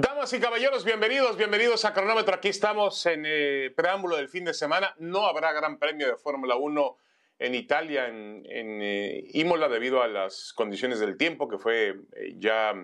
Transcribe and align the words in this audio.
Damas 0.00 0.32
y 0.32 0.40
caballeros, 0.40 0.84
bienvenidos, 0.84 1.36
bienvenidos 1.36 1.84
a 1.84 1.94
Cronómetro. 1.94 2.34
Aquí 2.34 2.48
estamos 2.48 3.06
en 3.06 3.22
eh, 3.24 3.72
preámbulo 3.76 4.16
del 4.16 4.28
fin 4.28 4.44
de 4.44 4.52
semana. 4.52 4.92
No 4.98 5.26
habrá 5.26 5.52
gran 5.52 5.78
premio 5.78 6.08
de 6.08 6.16
Fórmula 6.16 6.56
1 6.56 6.96
en 7.38 7.54
Italia, 7.54 8.08
en, 8.08 8.42
eh, 8.50 9.22
Imola, 9.34 9.68
debido 9.68 10.02
a 10.02 10.08
las 10.08 10.52
condiciones 10.52 10.98
del 10.98 11.16
tiempo 11.16 11.48
que 11.48 11.58
fue 11.58 12.00
eh, 12.16 12.34
ya 12.38 12.74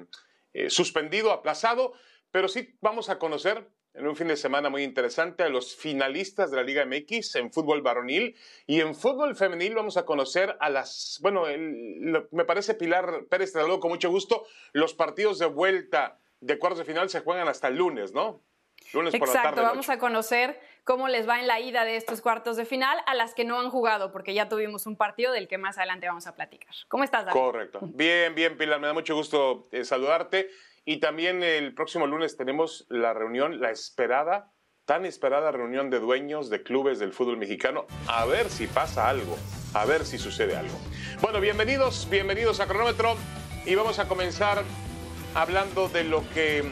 suspendido, 0.69 1.33
aplazado. 1.33 1.95
Pero 2.31 2.47
sí 2.47 2.77
vamos 2.81 3.11
a 3.11 3.19
conocer 3.19 3.67
en 3.95 4.07
un 4.07 4.15
fin 4.15 4.29
de 4.29 4.37
semana 4.37 4.71
muy 4.71 4.85
interesante 4.85 5.43
a 5.43 5.49
los 5.49 5.75
finalistas 5.75 6.53
de 6.53 6.59
la 6.59 6.63
Liga 6.63 6.87
MX 6.87 7.35
en 7.35 7.53
fútbol 7.53 7.83
varonil 7.83 8.37
y 8.69 8.83
en 8.83 8.95
fútbol 8.95 9.35
femenil 9.35 9.75
vamos 9.75 9.97
a 9.97 10.05
conocer 10.05 10.57
a 10.61 10.71
las, 10.71 11.19
bueno, 11.23 11.47
me 12.31 12.45
parece 12.45 12.75
Pilar 12.75 13.25
Pérez, 13.29 13.53
te 13.53 13.59
con 13.81 13.91
mucho 13.91 14.11
gusto, 14.11 14.47
los 14.73 14.95
partidos 14.95 15.41
de 15.41 15.47
vuelta 15.47 16.21
de 16.41 16.59
cuartos 16.59 16.79
de 16.79 16.85
final 16.85 17.09
se 17.11 17.21
juegan 17.21 17.49
hasta 17.49 17.69
el 17.69 17.77
lunes, 17.77 18.13
¿no? 18.13 18.43
Lunes 18.95 19.15
por 19.17 19.29
la 19.29 19.43
tarde. 19.43 19.63
vamos 19.63 19.89
a 19.91 19.99
conocer 19.99 20.59
cómo 20.85 21.09
les 21.09 21.29
va 21.29 21.39
en 21.39 21.47
la 21.47 21.61
ida 21.61 21.85
de 21.85 21.97
estos 21.97 22.21
cuartos 22.21 22.57
de 22.57 22.65
final 22.65 22.99
a 23.07 23.15
las 23.15 23.35
que 23.35 23.45
no 23.45 23.61
han 23.61 23.71
jugado, 23.71 24.11
porque 24.11 24.35
ya 24.35 24.49
tuvimos 24.49 24.87
un 24.87 24.97
partido 24.97 25.33
del 25.33 25.49
que 25.49 25.59
más 25.59 25.79
adelante 25.79 26.09
vamos 26.09 26.27
a 26.27 26.35
platicar. 26.35 26.75
¿Cómo 26.89 27.05
estás, 27.05 27.27
David? 27.27 27.39
Correcto. 27.39 27.81
Bien, 27.83 28.35
bien, 28.35 28.57
Pilar, 28.57 28.81
me 28.81 28.87
da 28.87 28.95
mucho 28.95 29.15
gusto 29.15 29.69
eh, 29.71 29.85
saludarte. 29.85 30.49
Y 30.85 30.99
también 30.99 31.43
el 31.43 31.75
próximo 31.75 32.07
lunes 32.07 32.37
tenemos 32.37 32.87
la 32.89 33.13
reunión, 33.13 33.61
la 33.61 33.71
esperada, 33.71 34.51
tan 34.87 35.05
esperada 35.05 35.53
reunión 35.53 35.91
de 35.91 36.01
dueños 36.01 36.49
de 36.49 36.63
clubes 36.63 36.99
del 36.99 37.13
fútbol 37.13 37.37
mexicano. 37.37 37.87
A 38.09 38.25
ver 38.25 38.49
si 38.49 38.67
pasa 38.67 39.09
algo, 39.09 39.37
a 39.75 39.85
ver 39.85 40.07
si 40.07 40.19
sucede 40.19 40.57
algo. 40.57 40.77
Bueno, 41.21 41.39
bienvenidos, 41.41 42.09
bienvenidos 42.11 42.61
a 42.61 42.67
Cronómetro 42.67 43.15
y 43.67 43.75
vamos 43.75 43.99
a 43.99 44.09
comenzar 44.09 44.65
hablando 45.35 45.89
de 45.89 46.05
lo 46.05 46.29
que 46.31 46.65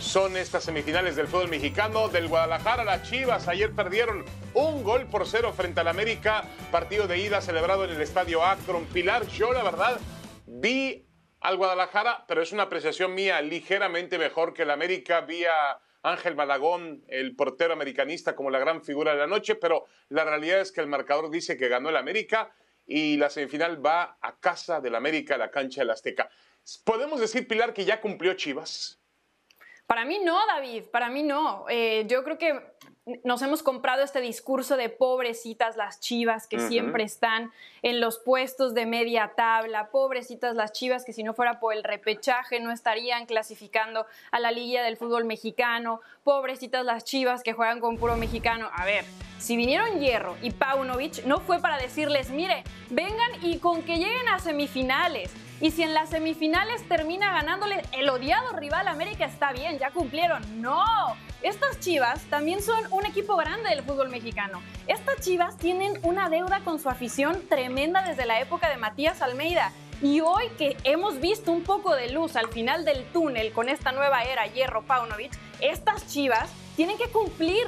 son 0.00 0.36
estas 0.36 0.64
semifinales 0.64 1.16
del 1.16 1.26
fútbol 1.26 1.48
mexicano. 1.48 2.08
Del 2.08 2.28
Guadalajara, 2.28 2.84
las 2.84 3.02
Chivas 3.02 3.48
ayer 3.48 3.72
perdieron 3.72 4.24
un 4.54 4.82
gol 4.82 5.06
por 5.06 5.26
cero 5.26 5.52
frente 5.52 5.80
al 5.80 5.88
América. 5.88 6.44
Partido 6.70 7.06
de 7.06 7.18
ida 7.18 7.40
celebrado 7.40 7.84
en 7.84 7.90
el 7.90 8.00
estadio 8.00 8.44
Akron. 8.44 8.84
Pilar, 8.86 9.26
yo 9.28 9.52
la 9.52 9.62
verdad 9.62 10.00
vi 10.46 11.06
al 11.40 11.56
Guadalajara, 11.56 12.24
pero 12.26 12.42
es 12.42 12.52
una 12.52 12.64
apreciación 12.64 13.14
mía 13.14 13.40
ligeramente 13.40 14.18
mejor 14.18 14.52
que 14.52 14.62
el 14.62 14.70
América. 14.70 15.22
Vi 15.22 15.44
a 15.44 15.78
Ángel 16.02 16.36
Malagón, 16.36 17.04
el 17.08 17.34
portero 17.34 17.72
americanista, 17.72 18.36
como 18.36 18.50
la 18.50 18.58
gran 18.58 18.82
figura 18.82 19.12
de 19.12 19.18
la 19.18 19.26
noche, 19.26 19.54
pero 19.54 19.86
la 20.08 20.24
realidad 20.24 20.60
es 20.60 20.72
que 20.72 20.80
el 20.80 20.86
marcador 20.86 21.30
dice 21.30 21.56
que 21.56 21.68
ganó 21.68 21.88
el 21.88 21.96
América 21.96 22.52
y 22.86 23.16
la 23.16 23.30
semifinal 23.30 23.84
va 23.84 24.18
a 24.20 24.36
casa 24.38 24.80
del 24.80 24.94
América, 24.94 25.34
a 25.34 25.38
la 25.38 25.50
cancha 25.50 25.80
del 25.80 25.90
Azteca. 25.90 26.30
¿Podemos 26.84 27.20
decir, 27.20 27.46
Pilar, 27.46 27.72
que 27.72 27.84
ya 27.84 28.00
cumplió 28.00 28.34
Chivas? 28.34 28.98
Para 29.86 30.04
mí 30.04 30.18
no, 30.18 30.38
David, 30.46 30.84
para 30.90 31.08
mí 31.08 31.22
no. 31.22 31.66
Eh, 31.68 32.04
yo 32.08 32.24
creo 32.24 32.38
que 32.38 32.75
nos 33.22 33.40
hemos 33.42 33.62
comprado 33.62 34.02
este 34.02 34.20
discurso 34.20 34.76
de 34.76 34.88
pobrecitas 34.88 35.76
las 35.76 36.00
chivas 36.00 36.48
que 36.48 36.58
siempre 36.58 37.04
están 37.04 37.52
en 37.82 38.00
los 38.00 38.18
puestos 38.18 38.74
de 38.74 38.84
media 38.84 39.32
tabla, 39.36 39.90
pobrecitas 39.90 40.56
las 40.56 40.72
chivas 40.72 41.04
que 41.04 41.12
si 41.12 41.22
no 41.22 41.32
fuera 41.32 41.60
por 41.60 41.72
el 41.72 41.84
repechaje 41.84 42.58
no 42.58 42.72
estarían 42.72 43.26
clasificando 43.26 44.06
a 44.32 44.40
la 44.40 44.50
Liga 44.50 44.82
del 44.82 44.96
Fútbol 44.96 45.24
Mexicano, 45.24 46.00
pobrecitas 46.24 46.84
las 46.84 47.04
chivas 47.04 47.44
que 47.44 47.52
juegan 47.52 47.78
con 47.78 47.96
puro 47.96 48.16
mexicano. 48.16 48.70
A 48.74 48.84
ver, 48.84 49.04
si 49.38 49.56
vinieron 49.56 50.00
Hierro 50.00 50.36
y 50.42 50.50
Paunovic 50.50 51.24
no 51.26 51.38
fue 51.38 51.60
para 51.60 51.78
decirles, 51.78 52.30
mire, 52.30 52.64
vengan 52.90 53.30
y 53.40 53.58
con 53.58 53.82
que 53.82 53.98
lleguen 53.98 54.28
a 54.28 54.40
semifinales. 54.40 55.30
Y 55.60 55.70
si 55.70 55.82
en 55.82 55.94
las 55.94 56.10
semifinales 56.10 56.86
termina 56.86 57.32
ganándole 57.32 57.82
el 57.92 58.08
odiado 58.10 58.52
rival 58.52 58.88
América, 58.88 59.24
está 59.24 59.52
bien, 59.52 59.78
ya 59.78 59.90
cumplieron. 59.90 60.60
No, 60.60 60.84
estas 61.42 61.80
Chivas 61.80 62.20
también 62.24 62.62
son 62.62 62.78
un 62.90 63.06
equipo 63.06 63.36
grande 63.36 63.70
del 63.70 63.82
fútbol 63.82 64.10
mexicano. 64.10 64.60
Estas 64.86 65.20
Chivas 65.20 65.56
tienen 65.56 65.98
una 66.02 66.28
deuda 66.28 66.60
con 66.60 66.78
su 66.78 66.90
afición 66.90 67.40
tremenda 67.48 68.02
desde 68.02 68.26
la 68.26 68.40
época 68.40 68.68
de 68.68 68.76
Matías 68.76 69.22
Almeida. 69.22 69.72
Y 70.02 70.20
hoy 70.20 70.48
que 70.58 70.76
hemos 70.84 71.20
visto 71.20 71.52
un 71.52 71.62
poco 71.62 71.94
de 71.94 72.10
luz 72.10 72.36
al 72.36 72.48
final 72.48 72.84
del 72.84 73.04
túnel 73.12 73.52
con 73.52 73.70
esta 73.70 73.92
nueva 73.92 74.24
era 74.24 74.46
Hierro 74.46 74.82
Paunovic, 74.82 75.32
estas 75.60 76.06
Chivas 76.06 76.50
tienen 76.76 76.98
que 76.98 77.08
cumplir 77.08 77.66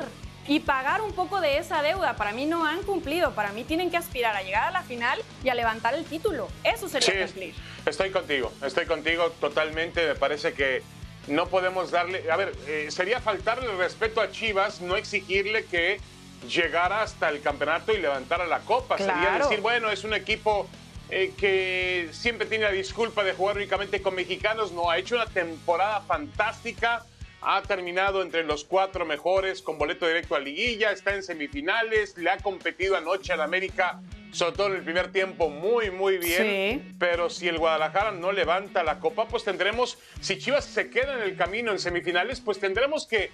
y 0.48 0.60
pagar 0.60 1.03
un 1.03 1.12
poco 1.12 1.41
de 1.41 1.59
esa 1.59 1.82
deuda. 1.82 2.16
Para 2.16 2.32
mí 2.32 2.47
no 2.47 2.66
han 2.66 2.82
cumplido, 2.82 3.32
para 3.32 3.53
mí 3.53 3.64
tienen 3.64 3.91
que 3.91 3.98
aspirar 3.98 4.34
a 4.34 4.42
llegar 4.42 4.64
a 4.64 4.70
la 4.70 4.82
final 4.82 5.20
y 5.44 5.50
a 5.50 5.54
levantar 5.54 5.94
el 5.94 6.04
título. 6.04 6.48
Eso 6.64 6.88
sería 6.88 7.28
sí, 7.28 7.54
Estoy 7.84 8.10
contigo, 8.10 8.53
estoy 8.64 8.86
contigo 8.86 9.31
totalmente. 9.41 10.06
Me 10.06 10.14
parece 10.14 10.54
que 10.54 10.82
no 11.26 11.48
podemos 11.48 11.91
darle, 11.91 12.31
a 12.31 12.36
ver, 12.36 12.53
eh, 12.66 12.88
sería 12.91 13.20
faltarle 13.20 13.70
el 13.70 13.76
respeto 13.76 14.22
a 14.22 14.31
Chivas, 14.31 14.81
no 14.81 14.97
exigirle 14.97 15.66
que 15.66 16.00
llegara 16.48 17.03
hasta 17.03 17.28
el 17.28 17.42
campeonato 17.42 17.92
y 17.92 17.98
levantara 17.98 18.47
la 18.47 18.60
copa. 18.60 18.97
Sería 18.97 19.38
decir, 19.38 19.60
bueno, 19.60 19.91
es 19.91 20.04
un 20.04 20.15
equipo 20.15 20.66
eh, 21.10 21.34
que 21.36 22.09
siempre 22.12 22.47
tiene 22.47 22.65
la 22.65 22.72
disculpa 22.72 23.22
de 23.22 23.34
jugar 23.34 23.56
únicamente 23.56 24.00
con 24.00 24.15
mexicanos, 24.15 24.72
no, 24.72 24.88
ha 24.88 24.97
hecho 24.97 25.16
una 25.16 25.26
temporada 25.26 26.00
fantástica 26.03 27.04
ha 27.41 27.62
terminado 27.62 28.22
entre 28.22 28.44
los 28.44 28.65
cuatro 28.65 29.04
mejores 29.06 29.62
con 29.62 29.78
boleto 29.78 30.06
directo 30.06 30.34
a 30.34 30.41
liguilla, 30.41 30.91
está 30.91 31.15
en 31.15 31.22
semifinales, 31.22 32.16
le 32.16 32.31
ha 32.31 32.38
competido 32.38 32.97
anoche 32.97 33.32
al 33.32 33.41
América, 33.41 34.00
sobre 34.32 34.56
todo 34.56 34.66
en 34.69 34.75
el 34.75 34.82
primer 34.82 35.12
tiempo, 35.12 35.48
muy, 35.48 35.91
muy 35.91 36.19
bien. 36.19 36.97
Pero 36.98 37.31
si 37.31 37.48
el 37.48 37.59
Guadalajara 37.59 38.12
no 38.12 38.32
levanta 38.32 38.82
la 38.82 38.98
copa, 38.98 39.28
pues 39.28 39.44
tendremos, 39.44 39.98
si 40.21 40.38
Chivas 40.38 40.65
se 40.65 40.91
queda 40.91 41.15
en 41.15 41.22
el 41.22 41.37
camino 41.37 41.71
en 41.71 41.78
semifinales, 41.78 42.41
pues 42.41 42.59
tendremos 42.59 43.06
que 43.06 43.31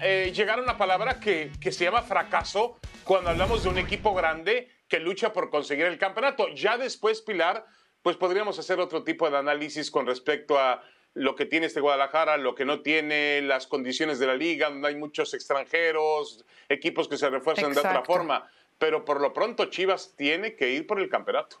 eh, 0.00 0.32
llegar 0.34 0.60
a 0.60 0.62
una 0.62 0.78
palabra 0.78 1.18
que, 1.18 1.50
que 1.60 1.72
se 1.72 1.84
llama 1.84 2.02
fracaso 2.02 2.78
cuando 3.02 3.30
hablamos 3.30 3.64
de 3.64 3.70
un 3.70 3.78
equipo 3.78 4.14
grande 4.14 4.68
que 4.86 5.00
lucha 5.00 5.32
por 5.32 5.50
conseguir 5.50 5.86
el 5.86 5.98
campeonato. 5.98 6.48
Ya 6.54 6.78
después, 6.78 7.20
Pilar, 7.22 7.66
pues 8.02 8.16
podríamos 8.16 8.58
hacer 8.58 8.78
otro 8.78 9.02
tipo 9.02 9.28
de 9.28 9.36
análisis 9.36 9.90
con 9.90 10.06
respecto 10.06 10.58
a 10.58 10.82
lo 11.18 11.34
que 11.34 11.46
tiene 11.46 11.66
este 11.66 11.80
Guadalajara, 11.80 12.36
lo 12.36 12.54
que 12.54 12.64
no 12.64 12.80
tiene, 12.80 13.42
las 13.42 13.66
condiciones 13.66 14.18
de 14.18 14.26
la 14.26 14.34
liga, 14.34 14.70
donde 14.70 14.88
hay 14.88 14.96
muchos 14.96 15.34
extranjeros, 15.34 16.44
equipos 16.68 17.08
que 17.08 17.16
se 17.16 17.28
refuerzan 17.28 17.72
de 17.72 17.80
otra 17.80 18.04
forma. 18.04 18.48
Pero 18.78 19.04
por 19.04 19.20
lo 19.20 19.32
pronto 19.32 19.66
Chivas 19.66 20.14
tiene 20.16 20.54
que 20.54 20.70
ir 20.70 20.86
por 20.86 21.00
el 21.00 21.08
campeonato. 21.08 21.56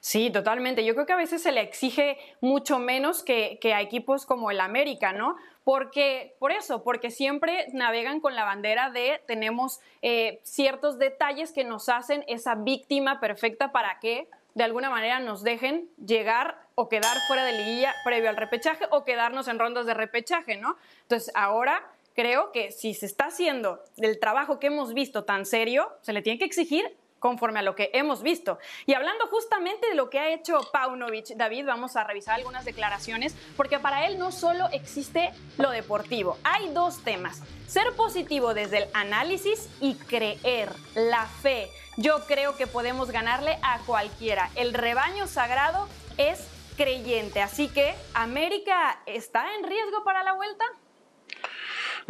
Sí, 0.00 0.30
totalmente. 0.30 0.84
Yo 0.84 0.94
creo 0.94 1.06
que 1.06 1.12
a 1.12 1.16
veces 1.16 1.42
se 1.42 1.52
le 1.52 1.60
exige 1.60 2.18
mucho 2.40 2.78
menos 2.78 3.22
que, 3.22 3.58
a 3.74 3.80
equipos 3.80 4.26
como 4.26 4.50
el 4.50 4.60
América, 4.60 5.12
¿no? 5.12 5.36
Porque, 5.62 6.34
por 6.38 6.52
eso, 6.52 6.82
porque 6.82 7.10
siempre 7.10 7.66
navegan 7.72 8.20
con 8.20 8.34
la 8.34 8.44
bandera 8.44 8.90
de 8.90 9.20
tenemos 9.26 9.80
eh, 10.02 10.40
ciertos 10.42 10.98
detalles 10.98 11.52
que 11.52 11.64
nos 11.64 11.88
hacen 11.88 12.24
esa 12.26 12.54
víctima 12.56 13.20
perfecta 13.20 13.70
para 13.70 14.00
que 14.00 14.26
de 14.54 14.64
alguna 14.64 14.90
manera 14.90 15.20
nos 15.20 15.42
dejen 15.42 15.88
llegar 16.04 16.66
o 16.74 16.88
quedar 16.88 17.16
fuera 17.26 17.44
de 17.44 17.52
liguilla 17.52 17.94
previo 18.04 18.30
al 18.30 18.36
repechaje 18.36 18.86
o 18.90 19.04
quedarnos 19.04 19.48
en 19.48 19.58
rondas 19.58 19.86
de 19.86 19.94
repechaje, 19.94 20.56
¿no? 20.56 20.76
Entonces, 21.02 21.30
ahora 21.34 21.84
creo 22.14 22.52
que 22.52 22.70
si 22.70 22.94
se 22.94 23.06
está 23.06 23.26
haciendo 23.26 23.82
el 23.96 24.18
trabajo 24.18 24.58
que 24.58 24.68
hemos 24.68 24.94
visto 24.94 25.24
tan 25.24 25.46
serio, 25.46 25.90
se 26.02 26.12
le 26.12 26.22
tiene 26.22 26.38
que 26.38 26.44
exigir 26.44 26.96
conforme 27.20 27.60
a 27.60 27.62
lo 27.62 27.76
que 27.76 27.90
hemos 27.92 28.22
visto. 28.22 28.58
Y 28.86 28.94
hablando 28.94 29.28
justamente 29.28 29.86
de 29.88 29.94
lo 29.94 30.10
que 30.10 30.18
ha 30.18 30.30
hecho 30.30 30.58
Paunovic, 30.72 31.36
David, 31.36 31.66
vamos 31.66 31.94
a 31.94 32.02
revisar 32.02 32.34
algunas 32.34 32.64
declaraciones, 32.64 33.36
porque 33.56 33.78
para 33.78 34.06
él 34.06 34.18
no 34.18 34.32
solo 34.32 34.68
existe 34.72 35.30
lo 35.58 35.70
deportivo, 35.70 36.38
hay 36.42 36.72
dos 36.72 37.04
temas. 37.04 37.42
Ser 37.68 37.92
positivo 37.94 38.52
desde 38.54 38.78
el 38.78 38.88
análisis 38.94 39.68
y 39.80 39.94
creer, 39.94 40.72
la 40.96 41.26
fe. 41.26 41.68
Yo 41.96 42.26
creo 42.26 42.56
que 42.56 42.66
podemos 42.66 43.12
ganarle 43.12 43.58
a 43.62 43.78
cualquiera. 43.86 44.50
El 44.56 44.74
rebaño 44.74 45.28
sagrado 45.28 45.86
es 46.16 46.48
creyente. 46.76 47.42
Así 47.42 47.68
que, 47.68 47.94
¿América 48.14 48.98
está 49.06 49.54
en 49.54 49.64
riesgo 49.64 50.02
para 50.02 50.24
la 50.24 50.32
vuelta? 50.32 50.64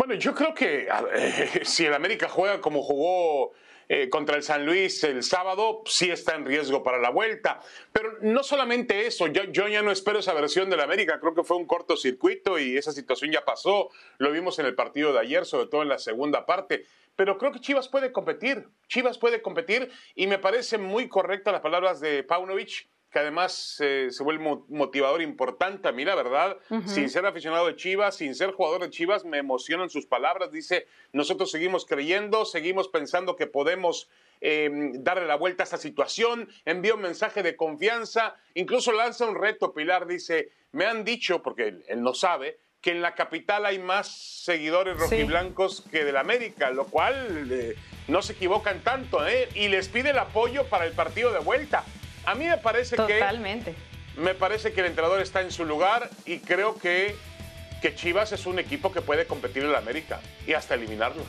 Bueno, 0.01 0.15
yo 0.15 0.35
creo 0.35 0.55
que 0.55 0.89
si 1.63 1.85
el 1.85 1.93
América 1.93 2.27
juega 2.27 2.63
como 2.63 2.83
jugó 2.83 3.53
eh, 3.87 4.09
contra 4.09 4.35
el 4.35 4.43
San 4.43 4.65
Luis 4.65 5.05
el 5.05 5.23
sábado, 5.23 5.83
sí 5.85 6.11
está 6.11 6.37
en 6.37 6.47
riesgo 6.47 6.83
para 6.83 6.97
la 6.97 7.11
vuelta. 7.11 7.61
Pero 7.93 8.17
no 8.23 8.43
solamente 8.43 9.07
eso, 9.07 9.27
yo, 9.27 9.45
yo 9.53 9.69
ya 9.69 9.83
no 9.83 9.91
espero 9.91 10.21
esa 10.21 10.33
versión 10.33 10.71
del 10.71 10.81
América, 10.81 11.21
creo 11.21 11.35
que 11.35 11.45
fue 11.45 11.59
un 11.59 11.67
cortocircuito 11.67 12.59
y 12.59 12.79
esa 12.79 12.93
situación 12.93 13.31
ya 13.31 13.45
pasó. 13.45 13.91
Lo 14.17 14.33
vimos 14.33 14.59
en 14.59 14.65
el 14.65 14.75
partido 14.75 15.13
de 15.13 15.21
ayer, 15.21 15.45
sobre 15.45 15.67
todo 15.67 15.83
en 15.83 15.91
la 15.91 15.99
segunda 15.99 16.47
parte 16.47 16.87
pero 17.17 17.37
creo 17.37 17.53
que 17.53 17.61
Chivas 17.61 17.87
puede 17.87 18.13
competir. 18.13 18.67
Chivas 18.89 19.19
puede 19.19 19.43
competir 19.43 19.91
y 20.15 20.27
me 20.27 20.39
parece 20.39 20.79
muy 20.79 21.07
correcta 21.07 21.53
las 21.53 21.61
palabras 21.61 22.01
de 22.01 22.23
Paunovic 22.23 22.89
que 23.11 23.19
además 23.19 23.77
eh, 23.81 24.09
se 24.11 24.23
vuelve 24.23 24.47
un 24.47 24.65
motivador 24.69 25.21
importante 25.21 25.89
a 25.89 25.93
mí, 25.93 26.05
la 26.05 26.15
verdad, 26.15 26.57
sin 26.87 27.11
ser 27.11 27.27
aficionado 27.27 27.67
de 27.67 27.77
Chivas, 27.77 28.17
sin 28.17 28.35
ser 28.35 28.53
jugador 28.53 28.83
de 28.83 28.91
Chivas, 28.91 29.25
me 29.25 29.39
emocionan 29.39 29.91
sus 29.91 30.07
palabras, 30.07 30.53
dice, 30.53 30.87
nosotros 31.13 31.51
seguimos 31.51 31.85
creyendo, 31.85 32.45
seguimos 32.45 32.89
pensando 32.89 33.37
que 33.37 33.47
podemos 33.47 34.09
em, 34.41 35.03
darle 35.03 35.27
la 35.27 35.35
vuelta 35.35 35.63
a 35.63 35.65
esta 35.65 35.79
situación, 35.79 36.49
envía 36.65 36.95
un 36.95 37.03
mensaje 37.03 37.43
de 37.43 37.57
confianza, 37.57 38.37
incluso 38.55 38.93
lanza 38.93 39.27
un 39.27 39.35
reto, 39.35 39.75
Pilar 39.75 40.07
dice, 40.07 40.53
me 40.73 40.87
han 40.87 41.05
dicho, 41.05 41.43
porque 41.43 41.83
él 41.89 42.03
no 42.03 42.15
sabe, 42.15 42.59
que 42.81 42.93
en 42.93 43.03
la 43.03 43.15
capital 43.15 43.67
hay 43.67 43.79
más 43.79 44.09
seguidores 44.09 44.97
rojiblancos 44.97 45.83
que 45.91 46.05
del 46.05 46.17
América, 46.17 46.71
lo 46.71 46.87
cual 46.87 47.49
eh, 47.51 47.77
no 48.09 48.23
se 48.23 48.33
equivocan 48.33 48.81
tanto, 48.81 49.27
¿eh? 49.27 49.49
Y 49.55 49.69
les 49.69 49.89
pide 49.89 50.11
el 50.11 50.19
apoyo 50.19 50.65
para 50.65 50.87
el 50.87 50.93
partido 50.93 51.33
de 51.33 51.41
vuelta. 51.41 51.85
A 52.31 52.37
mí 52.37 52.47
me 52.47 52.59
parece 52.59 52.95
que. 52.95 53.15
Totalmente. 53.15 53.75
Me 54.17 54.35
parece 54.35 54.73
que 54.73 54.83
el 54.83 54.87
entrenador 54.87 55.21
está 55.21 55.41
en 55.41 55.51
su 55.51 55.65
lugar 55.65 56.09
y 56.25 56.39
creo 56.39 56.79
que, 56.79 57.17
que 57.83 57.93
Chivas 57.97 58.31
es 58.31 58.47
un 58.47 58.61
equipo 58.61 58.93
que 58.93 59.01
puede 59.01 59.27
competir 59.27 59.65
en 59.65 59.73
la 59.73 59.79
América 59.79 60.21
y 60.47 60.53
hasta 60.53 60.75
eliminarlo. 60.75 61.25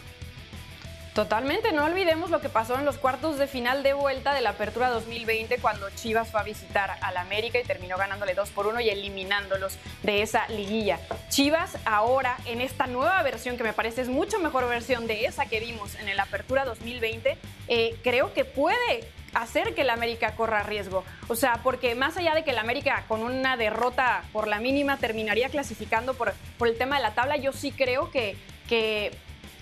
Totalmente, 1.15 1.71
no 1.71 1.85
olvidemos 1.85 2.29
lo 2.29 2.39
que 2.39 2.49
pasó 2.49 2.75
en 2.77 2.85
los 2.85 2.97
cuartos 2.97 3.39
de 3.39 3.47
final 3.47 3.81
de 3.81 3.93
vuelta 3.93 4.33
de 4.33 4.41
la 4.41 4.51
Apertura 4.51 4.89
2020 4.91 5.57
cuando 5.57 5.89
Chivas 5.89 6.29
fue 6.29 6.39
a 6.39 6.43
visitar 6.43 6.95
al 7.01 7.17
América 7.17 7.59
y 7.59 7.63
terminó 7.63 7.97
ganándole 7.97 8.35
2 8.35 8.49
por 8.51 8.67
1 8.67 8.79
y 8.81 8.89
eliminándolos 8.89 9.77
de 10.03 10.21
esa 10.21 10.47
liguilla. 10.49 10.99
Chivas 11.29 11.77
ahora 11.83 12.37
en 12.45 12.61
esta 12.61 12.85
nueva 12.85 13.21
versión 13.23 13.57
que 13.57 13.63
me 13.63 13.73
parece 13.73 14.01
es 14.01 14.07
mucho 14.07 14.37
mejor 14.39 14.69
versión 14.69 15.07
de 15.07 15.25
esa 15.25 15.47
que 15.47 15.59
vimos 15.59 15.95
en 15.95 16.15
la 16.15 16.23
Apertura 16.23 16.63
2020, 16.63 17.37
eh, 17.67 17.95
creo 18.03 18.33
que 18.33 18.45
puede 18.45 19.09
hacer 19.33 19.73
que 19.75 19.81
el 19.81 19.89
América 19.89 20.35
corra 20.35 20.63
riesgo. 20.63 21.03
O 21.27 21.35
sea, 21.35 21.59
porque 21.63 21.95
más 21.95 22.17
allá 22.17 22.35
de 22.35 22.43
que 22.43 22.51
el 22.51 22.57
América 22.57 23.05
con 23.07 23.23
una 23.23 23.57
derrota 23.57 24.23
por 24.33 24.47
la 24.47 24.59
mínima 24.59 24.97
terminaría 24.97 25.49
clasificando 25.49 26.13
por, 26.13 26.33
por 26.57 26.67
el 26.67 26.77
tema 26.77 26.97
de 26.97 27.03
la 27.03 27.13
tabla, 27.13 27.37
yo 27.37 27.53
sí 27.53 27.71
creo 27.71 28.11
que, 28.11 28.37
que, 28.67 29.11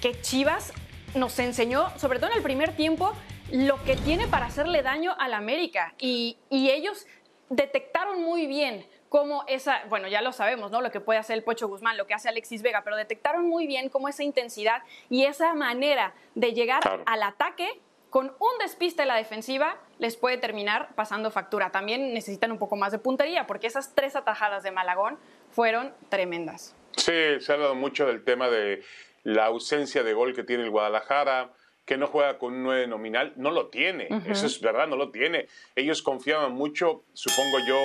que 0.01 0.19
Chivas 0.21 0.73
nos 1.15 1.37
enseñó, 1.39 1.89
sobre 1.97 2.19
todo 2.19 2.31
en 2.31 2.37
el 2.37 2.43
primer 2.43 2.75
tiempo, 2.75 3.13
lo 3.51 3.83
que 3.83 3.95
tiene 3.95 4.27
para 4.27 4.45
hacerle 4.45 4.81
daño 4.81 5.15
al 5.17 5.33
América. 5.33 5.93
Y, 5.99 6.37
ellos 6.51 7.07
detectaron 7.49 8.21
muy 8.21 8.45
bien 8.45 8.85
cómo 9.09 9.43
esa, 9.47 9.83
bueno, 9.89 10.07
ya 10.07 10.21
lo 10.21 10.31
sabemos, 10.31 10.69
¿no? 10.69 10.81
Lo 10.81 10.91
que 10.91 10.99
puede 10.99 11.19
hacer 11.19 11.35
el 11.35 11.43
Pocho 11.43 11.67
Guzmán, 11.67 11.97
lo 11.97 12.05
que 12.05 12.13
hace 12.13 12.29
Alexis 12.29 12.61
Vega, 12.61 12.83
pero 12.83 12.95
detectaron 12.95 13.47
muy 13.47 13.65
bien 13.65 13.89
cómo 13.89 14.07
esa 14.07 14.23
intensidad 14.23 14.83
y 15.09 15.25
esa 15.25 15.55
manera 15.55 16.13
de 16.35 16.53
llegar 16.53 17.01
al 17.05 17.23
ataque 17.23 17.81
con 18.09 18.27
un 18.39 18.57
despiste 18.59 19.03
en 19.03 19.07
la 19.07 19.15
defensiva 19.15 19.77
les 19.99 20.17
puede 20.17 20.37
terminar 20.37 20.89
pasando 20.95 21.31
factura. 21.31 21.71
También 21.71 22.13
necesitan 22.13 22.51
un 22.51 22.57
poco 22.57 22.75
más 22.75 22.91
de 22.91 22.99
puntería 22.99 23.45
porque 23.47 23.67
esas 23.67 23.93
tres 23.93 24.15
atajadas 24.15 24.63
de 24.63 24.71
Malagón 24.71 25.17
fueron 25.51 25.93
tremendas. 26.09 26.75
Sí, 26.95 27.39
se 27.39 27.51
ha 27.51 27.55
hablado 27.55 27.75
mucho 27.75 28.05
del 28.05 28.23
tema 28.23 28.49
de 28.49 28.83
la 29.23 29.45
ausencia 29.45 30.03
de 30.03 30.13
gol 30.13 30.35
que 30.35 30.43
tiene 30.43 30.63
el 30.63 30.69
Guadalajara, 30.69 31.53
que 31.85 31.97
no 31.97 32.07
juega 32.07 32.37
con 32.37 32.53
un 32.53 32.63
9 32.63 32.87
nominal, 32.87 33.33
no 33.35 33.49
lo 33.49 33.69
tiene, 33.69 34.07
eso 34.27 34.45
es 34.45 34.61
verdad, 34.61 34.87
no 34.87 34.95
lo 34.95 35.09
tiene. 35.09 35.47
Ellos 35.75 36.03
confiaban 36.03 36.51
mucho, 36.51 37.03
supongo 37.13 37.57
yo 37.67 37.79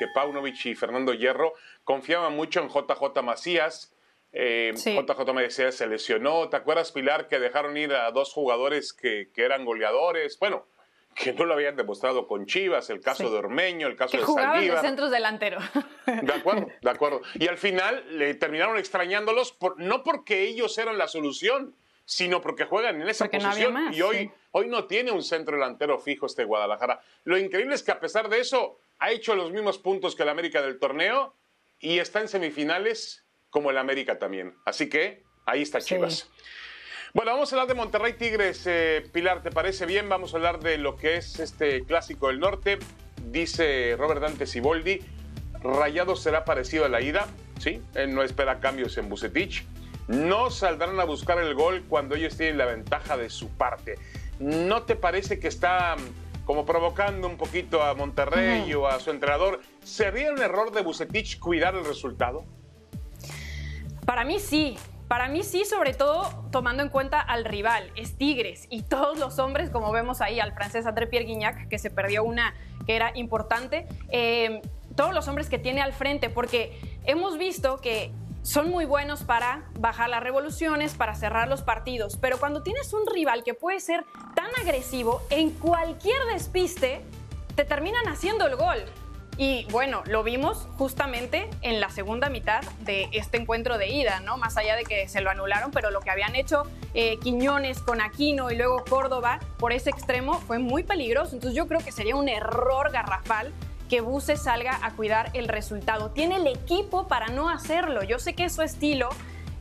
que 0.00 0.08
Paunovic 0.12 0.66
y 0.66 0.74
Fernando 0.74 1.14
Hierro 1.14 1.54
confiaban 1.84 2.34
mucho 2.34 2.60
en 2.60 2.68
JJ 2.68 3.22
Macías. 3.22 3.95
Eh, 4.38 4.74
JJ 4.74 5.32
Macías 5.32 5.76
se 5.76 5.86
lesionó, 5.86 6.50
¿te 6.50 6.56
acuerdas 6.56 6.92
Pilar 6.92 7.26
que 7.26 7.38
dejaron 7.38 7.74
ir 7.78 7.94
a 7.94 8.10
dos 8.10 8.34
jugadores 8.34 8.92
que, 8.92 9.30
que 9.32 9.42
eran 9.42 9.64
goleadores? 9.64 10.38
Bueno, 10.38 10.66
que 11.14 11.32
no 11.32 11.46
lo 11.46 11.54
habían 11.54 11.74
demostrado 11.74 12.26
con 12.26 12.44
Chivas, 12.44 12.90
el 12.90 13.00
caso 13.00 13.30
de 13.30 13.38
Ormeño, 13.38 13.86
el 13.86 13.96
caso 13.96 14.12
que 14.12 14.18
de 14.18 14.24
jugaban 14.24 14.60
de 14.60 14.76
centros 14.78 15.10
delanteros. 15.10 15.64
De 16.04 16.32
acuerdo, 16.34 16.66
de 16.82 16.90
acuerdo. 16.90 17.22
Y 17.34 17.48
al 17.48 17.56
final 17.56 18.04
le 18.10 18.34
terminaron 18.34 18.76
extrañándolos, 18.76 19.52
por, 19.52 19.80
no 19.80 20.02
porque 20.02 20.42
ellos 20.42 20.76
eran 20.76 20.98
la 20.98 21.08
solución, 21.08 21.74
sino 22.04 22.42
porque 22.42 22.66
juegan 22.66 23.00
en 23.00 23.08
esa 23.08 23.30
posición. 23.30 23.90
y 23.90 24.02
hoy, 24.02 24.30
hoy 24.52 24.68
no 24.68 24.84
tiene 24.84 25.12
un 25.12 25.22
centro 25.22 25.56
delantero 25.56 25.98
fijo 25.98 26.26
este 26.26 26.44
Guadalajara. 26.44 27.00
Lo 27.24 27.38
increíble 27.38 27.74
es 27.74 27.82
que 27.82 27.92
a 27.92 28.00
pesar 28.00 28.28
de 28.28 28.40
eso, 28.40 28.78
ha 28.98 29.10
hecho 29.10 29.34
los 29.34 29.50
mismos 29.50 29.78
puntos 29.78 30.14
que 30.14 30.24
el 30.24 30.28
América 30.28 30.60
del 30.60 30.78
torneo 30.78 31.34
y 31.80 31.98
está 32.00 32.20
en 32.20 32.28
semifinales 32.28 33.25
como 33.50 33.70
el 33.70 33.78
América 33.78 34.18
también. 34.18 34.54
Así 34.64 34.88
que 34.88 35.22
ahí 35.44 35.62
está 35.62 35.80
Chivas. 35.80 36.30
Bueno, 37.14 37.32
vamos 37.32 37.50
a 37.50 37.56
hablar 37.56 37.68
de 37.68 37.74
Monterrey 37.74 38.12
Tigres. 38.12 38.62
Eh, 38.66 39.08
Pilar, 39.12 39.42
¿te 39.42 39.50
parece 39.50 39.86
bien? 39.86 40.08
Vamos 40.08 40.34
a 40.34 40.36
hablar 40.36 40.60
de 40.60 40.76
lo 40.76 40.96
que 40.96 41.16
es 41.16 41.40
este 41.40 41.82
clásico 41.84 42.28
del 42.28 42.40
norte. 42.40 42.78
Dice 43.30 43.96
Robert 43.98 44.20
Dante 44.20 44.46
Siboldi, 44.46 45.00
Rayado 45.62 46.16
será 46.16 46.44
parecido 46.44 46.84
a 46.84 46.88
la 46.88 47.00
ida. 47.00 47.26
Sí, 47.58 47.80
él 47.94 48.14
no 48.14 48.22
espera 48.22 48.60
cambios 48.60 48.98
en 48.98 49.08
Bucetich. 49.08 49.64
No 50.08 50.50
saldrán 50.50 51.00
a 51.00 51.04
buscar 51.04 51.38
el 51.38 51.54
gol 51.54 51.84
cuando 51.88 52.14
ellos 52.14 52.36
tienen 52.36 52.58
la 52.58 52.66
ventaja 52.66 53.16
de 53.16 53.30
su 53.30 53.48
parte. 53.48 53.98
¿No 54.38 54.82
te 54.82 54.94
parece 54.94 55.38
que 55.38 55.48
está 55.48 55.96
mm, 55.96 56.44
como 56.44 56.66
provocando 56.66 57.26
un 57.26 57.36
poquito 57.36 57.82
a 57.82 57.94
Monterrey 57.94 58.72
o 58.74 58.86
a 58.86 59.00
su 59.00 59.10
entrenador? 59.10 59.60
¿Sería 59.82 60.32
un 60.32 60.42
error 60.42 60.70
de 60.70 60.82
Bucetich 60.82 61.38
cuidar 61.38 61.74
el 61.74 61.84
resultado? 61.84 62.44
Para 64.06 64.24
mí 64.24 64.38
sí. 64.38 64.78
Para 65.08 65.28
mí 65.28 65.44
sí, 65.44 65.64
sobre 65.64 65.94
todo 65.94 66.48
tomando 66.50 66.82
en 66.82 66.88
cuenta 66.88 67.20
al 67.20 67.44
rival, 67.44 67.92
es 67.94 68.18
Tigres 68.18 68.66
y 68.70 68.82
todos 68.82 69.18
los 69.20 69.38
hombres, 69.38 69.70
como 69.70 69.92
vemos 69.92 70.20
ahí 70.20 70.40
al 70.40 70.52
francés 70.52 70.84
André 70.84 71.06
Pierre 71.06 71.26
Guignac, 71.26 71.68
que 71.68 71.78
se 71.78 71.90
perdió 71.90 72.24
una 72.24 72.54
que 72.86 72.96
era 72.96 73.12
importante, 73.14 73.86
eh, 74.08 74.62
todos 74.96 75.14
los 75.14 75.28
hombres 75.28 75.48
que 75.48 75.58
tiene 75.58 75.80
al 75.80 75.92
frente, 75.92 76.28
porque 76.28 76.76
hemos 77.04 77.38
visto 77.38 77.80
que 77.80 78.10
son 78.42 78.68
muy 78.68 78.84
buenos 78.84 79.22
para 79.22 79.64
bajar 79.78 80.08
las 80.08 80.24
revoluciones, 80.24 80.94
para 80.94 81.14
cerrar 81.14 81.46
los 81.46 81.62
partidos, 81.62 82.16
pero 82.16 82.38
cuando 82.38 82.64
tienes 82.64 82.92
un 82.92 83.06
rival 83.06 83.44
que 83.44 83.54
puede 83.54 83.78
ser 83.78 84.04
tan 84.34 84.48
agresivo, 84.60 85.22
en 85.30 85.50
cualquier 85.50 86.20
despiste, 86.32 87.00
te 87.54 87.64
terminan 87.64 88.08
haciendo 88.08 88.46
el 88.46 88.56
gol. 88.56 88.78
Y 89.38 89.66
bueno, 89.70 90.02
lo 90.06 90.22
vimos 90.22 90.66
justamente 90.78 91.50
en 91.60 91.78
la 91.78 91.90
segunda 91.90 92.30
mitad 92.30 92.62
de 92.80 93.08
este 93.12 93.36
encuentro 93.36 93.76
de 93.76 93.88
ida, 93.88 94.20
¿no? 94.20 94.38
Más 94.38 94.56
allá 94.56 94.76
de 94.76 94.84
que 94.84 95.08
se 95.08 95.20
lo 95.20 95.30
anularon, 95.30 95.70
pero 95.72 95.90
lo 95.90 96.00
que 96.00 96.10
habían 96.10 96.34
hecho 96.34 96.62
eh, 96.94 97.18
Quiñones 97.18 97.80
con 97.80 98.00
Aquino 98.00 98.50
y 98.50 98.56
luego 98.56 98.82
Córdoba 98.88 99.40
por 99.58 99.72
ese 99.72 99.90
extremo 99.90 100.40
fue 100.40 100.58
muy 100.58 100.84
peligroso. 100.84 101.34
Entonces 101.34 101.54
yo 101.54 101.68
creo 101.68 101.80
que 101.80 101.92
sería 101.92 102.16
un 102.16 102.30
error 102.30 102.90
garrafal 102.90 103.52
que 103.90 104.00
Buse 104.00 104.36
salga 104.36 104.78
a 104.82 104.92
cuidar 104.92 105.30
el 105.34 105.48
resultado. 105.48 106.10
Tiene 106.10 106.36
el 106.36 106.46
equipo 106.46 107.06
para 107.06 107.28
no 107.28 107.50
hacerlo. 107.50 108.02
Yo 108.02 108.18
sé 108.18 108.34
que 108.34 108.46
es 108.46 108.54
su 108.54 108.62
estilo. 108.62 109.10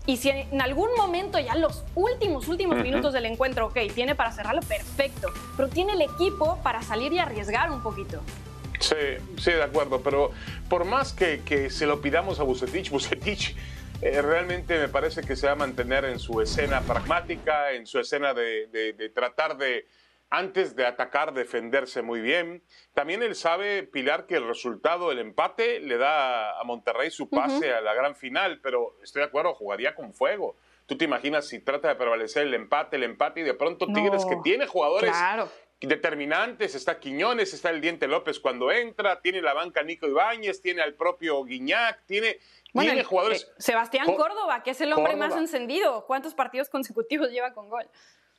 Y 0.08 0.18
si 0.18 0.30
en 0.30 0.62
algún 0.62 0.90
momento, 0.96 1.40
ya 1.40 1.56
los 1.56 1.84
últimos, 1.96 2.48
últimos 2.48 2.78
minutos 2.78 3.12
del 3.12 3.26
encuentro, 3.26 3.68
ok, 3.68 3.78
tiene 3.94 4.14
para 4.14 4.32
cerrarlo, 4.32 4.62
perfecto. 4.62 5.30
Pero 5.58 5.68
tiene 5.68 5.94
el 5.94 6.02
equipo 6.02 6.60
para 6.64 6.84
salir 6.84 7.12
y 7.12 7.20
arriesgar 7.20 7.72
un 7.72 7.82
poquito. 7.82 8.22
Sí, 8.80 8.96
sí, 9.38 9.52
de 9.52 9.64
acuerdo, 9.64 10.02
pero 10.02 10.32
por 10.70 10.86
más 10.86 11.14
que, 11.14 11.42
que 11.46 11.70
se 11.70 11.86
lo 11.86 12.02
pidamos 12.02 12.40
a 12.40 12.44
Bucetich, 12.44 12.90
Bucetich 12.90 13.56
eh, 14.02 14.22
realmente 14.22 14.78
me 14.78 14.90
parece 14.90 15.22
que 15.22 15.36
se 15.36 15.48
va 15.48 15.54
a 15.54 15.56
mantener 15.56 16.06
en 16.06 16.20
su 16.20 16.42
escena 16.42 16.82
pragmática, 16.82 17.72
en 17.72 17.86
su 17.86 18.00
escena 18.00 18.34
de, 18.34 18.68
de, 18.68 19.10
tratar 19.10 19.58
de, 19.58 19.88
antes 20.30 20.76
de 20.76 20.86
atacar, 20.86 21.34
defenderse 21.34 22.02
muy 22.02 22.20
bien. 22.22 22.62
También 22.94 23.24
él 23.24 23.36
sabe, 23.36 23.84
Pilar, 23.84 24.26
que 24.26 24.36
el 24.36 24.48
resultado, 24.48 25.12
el 25.12 25.20
empate, 25.20 25.80
le 25.80 25.98
da 25.98 26.60
a 26.60 26.64
Monterrey 26.66 27.10
su 27.10 27.30
pase 27.30 27.74
a 27.74 27.82
la 27.82 27.94
gran 27.94 28.16
final, 28.16 28.60
pero 28.62 28.98
estoy 29.02 29.22
de 29.22 29.28
acuerdo, 29.28 29.54
jugaría 29.54 29.96
con 29.96 30.14
fuego. 30.14 30.58
Tú 30.86 30.98
te 30.98 31.06
imaginas 31.06 31.48
si 31.48 31.60
trata 31.60 31.88
de 31.88 31.96
prevalecer 31.96 32.44
el 32.44 32.54
empate, 32.54 32.98
el 32.98 33.04
empate 33.04 33.40
y 33.40 33.44
de 33.44 33.56
pronto 33.56 33.88
Tigres 33.88 34.24
que 34.26 34.36
tiene 34.44 34.68
jugadores 34.68 35.10
claro 35.10 35.50
determinantes, 35.82 36.76
está 36.76 37.00
Quiñones, 37.00 37.54
está 37.54 37.70
el 37.70 37.82
Diente 37.82 38.08
López 38.08 38.40
cuando 38.40 38.72
entra, 38.72 39.22
tiene 39.22 39.42
la 39.42 39.54
banca 39.54 39.84
Nico 39.84 40.08
Ibáñez, 40.08 40.62
tiene 40.62 40.82
al 40.82 40.94
propio 40.94 41.44
Guiñac, 41.44 42.06
tiene, 42.06 42.40
tiene 42.74 43.04
jugadores... 43.04 43.44
Eh, 43.44 43.54
Sebastián 43.58 44.06
Córdoba, 44.16 44.64
que 44.64 44.72
es 44.72 44.82
el 44.82 44.94
hombre 44.94 45.16
más 45.16 45.36
encendido, 45.36 46.06
¿cuántos 46.06 46.34
partidos 46.34 46.70
consecutivos 46.70 47.30
lleva 47.30 47.54
con 47.54 47.70
gol? 47.70 47.88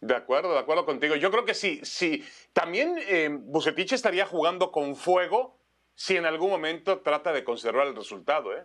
De 0.00 0.14
acuerdo, 0.14 0.52
de 0.52 0.58
acuerdo 0.58 0.84
contigo. 0.84 1.16
Yo 1.16 1.30
creo 1.30 1.44
que 1.44 1.54
sí, 1.54 1.80
sí. 1.82 2.24
También 2.52 2.98
eh, 3.06 3.30
Bucetich 3.30 3.92
estaría 3.92 4.26
jugando 4.26 4.70
con 4.70 4.94
fuego 4.94 5.58
si 5.94 6.16
en 6.16 6.26
algún 6.26 6.50
momento 6.50 7.00
trata 7.00 7.32
de 7.32 7.44
conservar 7.44 7.86
el 7.86 7.96
resultado, 7.96 8.54
¿eh? 8.54 8.64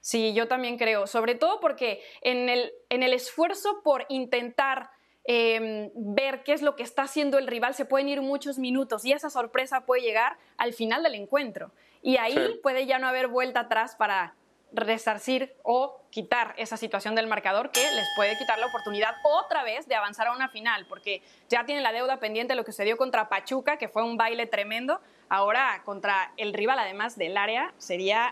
Sí, 0.00 0.34
yo 0.34 0.48
también 0.48 0.78
creo, 0.78 1.06
sobre 1.06 1.36
todo 1.36 1.60
porque 1.60 2.02
en 2.22 2.48
el, 2.48 2.72
en 2.88 3.04
el 3.04 3.12
esfuerzo 3.12 3.82
por 3.84 4.04
intentar 4.08 4.90
Em, 5.24 5.90
ver 5.94 6.42
qué 6.42 6.52
es 6.52 6.62
lo 6.62 6.74
que 6.74 6.82
está 6.82 7.02
haciendo 7.02 7.38
el 7.38 7.46
rival, 7.46 7.74
se 7.74 7.84
pueden 7.84 8.08
ir 8.08 8.22
muchos 8.22 8.58
minutos 8.58 9.04
y 9.04 9.12
esa 9.12 9.30
sorpresa 9.30 9.86
puede 9.86 10.02
llegar 10.02 10.36
al 10.56 10.72
final 10.72 11.02
del 11.04 11.14
encuentro. 11.14 11.70
Y 12.02 12.16
ahí 12.16 12.58
puede 12.62 12.86
ya 12.86 12.98
no 12.98 13.06
haber 13.06 13.28
vuelta 13.28 13.60
atrás 13.60 13.94
para 13.94 14.34
resarcir 14.72 15.54
o 15.62 16.00
quitar 16.10 16.54
esa 16.56 16.76
situación 16.76 17.14
del 17.14 17.26
marcador 17.26 17.70
que 17.70 17.80
les 17.80 18.06
puede 18.16 18.36
quitar 18.38 18.58
la 18.58 18.66
oportunidad 18.66 19.14
otra 19.22 19.62
vez 19.62 19.86
de 19.86 19.94
avanzar 19.94 20.26
a 20.26 20.32
una 20.32 20.48
final, 20.48 20.86
porque 20.86 21.22
ya 21.48 21.64
tienen 21.64 21.84
la 21.84 21.92
deuda 21.92 22.18
pendiente 22.18 22.52
de 22.52 22.56
lo 22.56 22.64
que 22.64 22.72
se 22.72 22.84
dio 22.84 22.96
contra 22.96 23.28
Pachuca, 23.28 23.76
que 23.76 23.88
fue 23.88 24.02
un 24.02 24.16
baile 24.16 24.46
tremendo. 24.46 25.00
Ahora 25.28 25.82
contra 25.84 26.32
el 26.36 26.52
rival, 26.52 26.78
además 26.78 27.16
del 27.16 27.36
área, 27.36 27.72
sería 27.78 28.30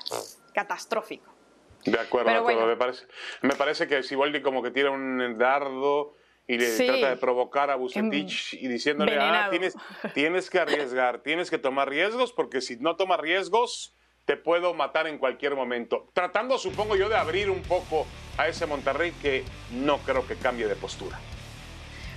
catastrófico. 0.54 1.30
De 1.84 1.98
acuerdo, 1.98 2.30
de 2.30 2.36
acuerdo. 2.36 2.66
Me, 2.66 2.76
parece, 2.76 3.06
me 3.42 3.54
parece 3.54 3.86
que 3.86 4.02
Siboldi 4.02 4.42
como 4.42 4.62
que 4.62 4.70
tira 4.70 4.90
un 4.90 5.38
dardo 5.38 6.14
y 6.50 6.58
le 6.58 6.76
trata 6.76 7.10
de 7.10 7.16
provocar 7.16 7.70
a 7.70 7.76
Bucetich 7.76 8.54
y 8.54 8.66
diciéndole, 8.66 9.16
ah, 9.20 9.46
tienes, 9.50 9.74
tienes 10.14 10.50
que 10.50 10.58
arriesgar, 10.58 11.20
tienes 11.22 11.48
que 11.48 11.58
tomar 11.58 11.88
riesgos, 11.88 12.32
porque 12.32 12.60
si 12.60 12.76
no 12.76 12.96
tomas 12.96 13.20
riesgos, 13.20 13.94
te 14.24 14.36
puedo 14.36 14.74
matar 14.74 15.06
en 15.06 15.18
cualquier 15.18 15.54
momento. 15.54 16.08
Tratando, 16.12 16.58
supongo 16.58 16.96
yo, 16.96 17.08
de 17.08 17.16
abrir 17.16 17.50
un 17.50 17.62
poco 17.62 18.04
a 18.36 18.48
ese 18.48 18.66
Monterrey 18.66 19.12
que 19.22 19.44
no 19.70 19.98
creo 19.98 20.26
que 20.26 20.34
cambie 20.34 20.66
de 20.66 20.74
postura. 20.74 21.20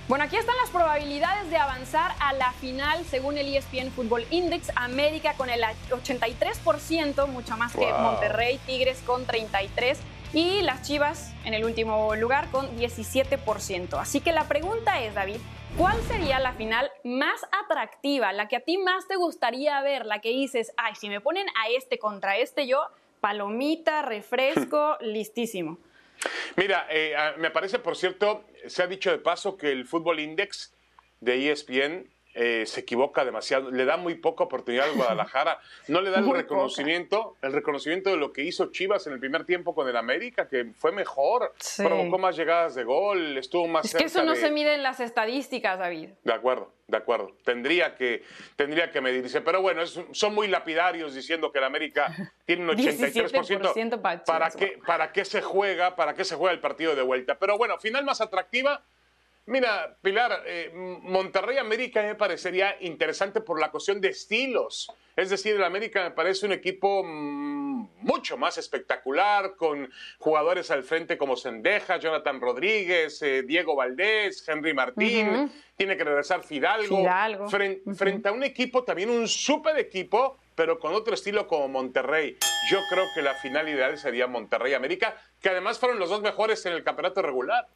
Bueno, 0.08 0.24
aquí 0.24 0.36
están 0.36 0.56
las 0.56 0.70
probabilidades 0.70 1.48
de 1.50 1.56
avanzar 1.56 2.12
a 2.18 2.32
la 2.32 2.52
final 2.54 3.04
según 3.04 3.38
el 3.38 3.54
ESPN 3.54 3.92
Football 3.92 4.26
Index. 4.30 4.72
América 4.74 5.34
con 5.34 5.48
el 5.48 5.62
83%, 5.62 7.28
mucho 7.28 7.56
más 7.56 7.72
que 7.72 7.86
Monterrey, 7.86 8.58
Tigres 8.66 9.00
con 9.06 9.26
33% 9.28 9.98
y 10.34 10.62
las 10.62 10.82
Chivas 10.82 11.32
en 11.44 11.54
el 11.54 11.64
último 11.64 12.16
lugar 12.16 12.50
con 12.50 12.76
17%. 12.76 14.00
Así 14.00 14.20
que 14.20 14.32
la 14.32 14.48
pregunta 14.48 15.00
es, 15.00 15.14
David, 15.14 15.38
¿cuál 15.78 16.00
sería 16.02 16.40
la 16.40 16.52
final 16.54 16.90
más 17.04 17.40
atractiva, 17.62 18.32
la 18.32 18.48
que 18.48 18.56
a 18.56 18.60
ti 18.60 18.76
más 18.76 19.06
te 19.06 19.14
gustaría 19.14 19.80
ver, 19.82 20.06
la 20.06 20.20
que 20.20 20.30
dices, 20.30 20.72
ay, 20.76 20.96
si 20.96 21.08
me 21.08 21.20
ponen 21.20 21.46
a 21.50 21.68
este 21.70 22.00
contra 22.00 22.36
este 22.36 22.66
yo, 22.66 22.82
palomita, 23.20 24.02
refresco, 24.02 24.98
listísimo? 25.00 25.78
Mira, 26.56 26.88
eh, 26.90 27.14
me 27.38 27.52
parece, 27.52 27.78
por 27.78 27.96
cierto, 27.96 28.44
se 28.66 28.82
ha 28.82 28.88
dicho 28.88 29.12
de 29.12 29.18
paso 29.18 29.56
que 29.56 29.70
el 29.70 29.86
Fútbol 29.86 30.18
Index 30.18 30.74
de 31.20 31.52
ESPN 31.52 32.10
eh, 32.34 32.64
se 32.66 32.80
equivoca 32.80 33.24
demasiado, 33.24 33.70
le 33.70 33.84
da 33.84 33.96
muy 33.96 34.16
poca 34.16 34.44
oportunidad 34.44 34.88
al 34.88 34.94
Guadalajara, 34.96 35.60
no 35.88 36.00
le 36.00 36.10
da 36.10 36.18
el 36.18 36.30
reconocimiento, 36.30 37.36
el 37.42 37.52
reconocimiento 37.52 38.10
de 38.10 38.16
lo 38.16 38.32
que 38.32 38.42
hizo 38.42 38.72
Chivas 38.72 39.06
en 39.06 39.12
el 39.12 39.20
primer 39.20 39.44
tiempo 39.44 39.74
con 39.74 39.88
el 39.88 39.96
América, 39.96 40.48
que 40.48 40.72
fue 40.74 40.90
mejor, 40.92 41.52
provocó 41.76 42.18
más 42.18 42.36
llegadas 42.36 42.74
de 42.74 42.84
gol, 42.84 43.38
estuvo 43.38 43.68
más 43.68 43.84
Es 43.86 43.94
que 43.94 44.04
eso 44.04 44.24
no 44.24 44.34
se 44.34 44.50
mide 44.50 44.74
en 44.74 44.82
las 44.82 45.00
estadísticas, 45.00 45.78
David. 45.78 46.10
De 46.24 46.32
acuerdo, 46.32 46.72
de 46.88 46.96
acuerdo. 46.96 47.36
Tendría 47.44 47.94
que, 47.94 48.24
tendría 48.56 48.90
que 48.90 49.00
medirse. 49.00 49.40
Pero 49.40 49.62
bueno, 49.62 49.82
son 49.86 50.34
muy 50.34 50.48
lapidarios 50.48 51.14
diciendo 51.14 51.52
que 51.52 51.58
el 51.58 51.64
América 51.64 52.12
tiene 52.44 52.64
un 52.64 52.70
83%. 52.70 54.00
para, 54.00 54.24
¿Para 54.24 54.50
qué, 54.50 54.78
¿Para 54.84 55.12
qué 55.12 55.24
se 55.24 55.40
juega? 55.40 55.94
¿Para 55.96 56.14
qué 56.14 56.24
se 56.24 56.34
juega 56.36 56.52
el 56.52 56.60
partido 56.60 56.94
de 56.96 57.02
vuelta? 57.02 57.38
Pero 57.38 57.56
bueno, 57.56 57.78
final 57.78 58.04
más 58.04 58.20
atractiva 58.20 58.82
Mira, 59.46 59.96
Pilar, 60.00 60.42
eh, 60.46 60.70
Monterrey 60.74 61.58
América 61.58 62.02
me 62.02 62.14
parecería 62.14 62.76
interesante 62.80 63.42
por 63.42 63.60
la 63.60 63.70
cuestión 63.70 64.00
de 64.00 64.08
estilos. 64.08 64.90
Es 65.16 65.28
decir, 65.28 65.54
el 65.54 65.64
América 65.64 66.02
me 66.02 66.10
parece 66.12 66.46
un 66.46 66.52
equipo 66.52 67.04
mm, 67.04 67.88
mucho 68.00 68.38
más 68.38 68.56
espectacular, 68.56 69.54
con 69.56 69.90
jugadores 70.18 70.70
al 70.70 70.82
frente 70.82 71.18
como 71.18 71.36
Sendeja, 71.36 71.98
Jonathan 71.98 72.40
Rodríguez, 72.40 73.20
eh, 73.22 73.42
Diego 73.42 73.76
Valdés, 73.76 74.48
Henry 74.48 74.72
Martín, 74.72 75.52
tiene 75.76 75.96
que 75.96 76.04
regresar 76.04 76.42
Fidalgo. 76.42 76.96
frente 77.48 78.28
a 78.28 78.32
un 78.32 78.44
equipo, 78.44 78.82
también 78.82 79.10
un 79.10 79.28
súper 79.28 79.78
equipo, 79.78 80.38
pero 80.54 80.78
con 80.78 80.94
otro 80.94 81.14
estilo 81.14 81.46
como 81.46 81.68
Monterrey. 81.68 82.36
Yo 82.70 82.78
creo 82.88 83.04
que 83.14 83.22
la 83.22 83.34
final 83.34 83.68
ideal 83.68 83.98
sería 83.98 84.26
Monterrey 84.26 84.72
América, 84.72 85.16
que 85.40 85.50
además 85.50 85.78
fueron 85.78 85.98
los 85.98 86.08
dos 86.08 86.22
mejores 86.22 86.64
en 86.66 86.72
el 86.72 86.82
campeonato 86.82 87.20
regular. 87.20 87.68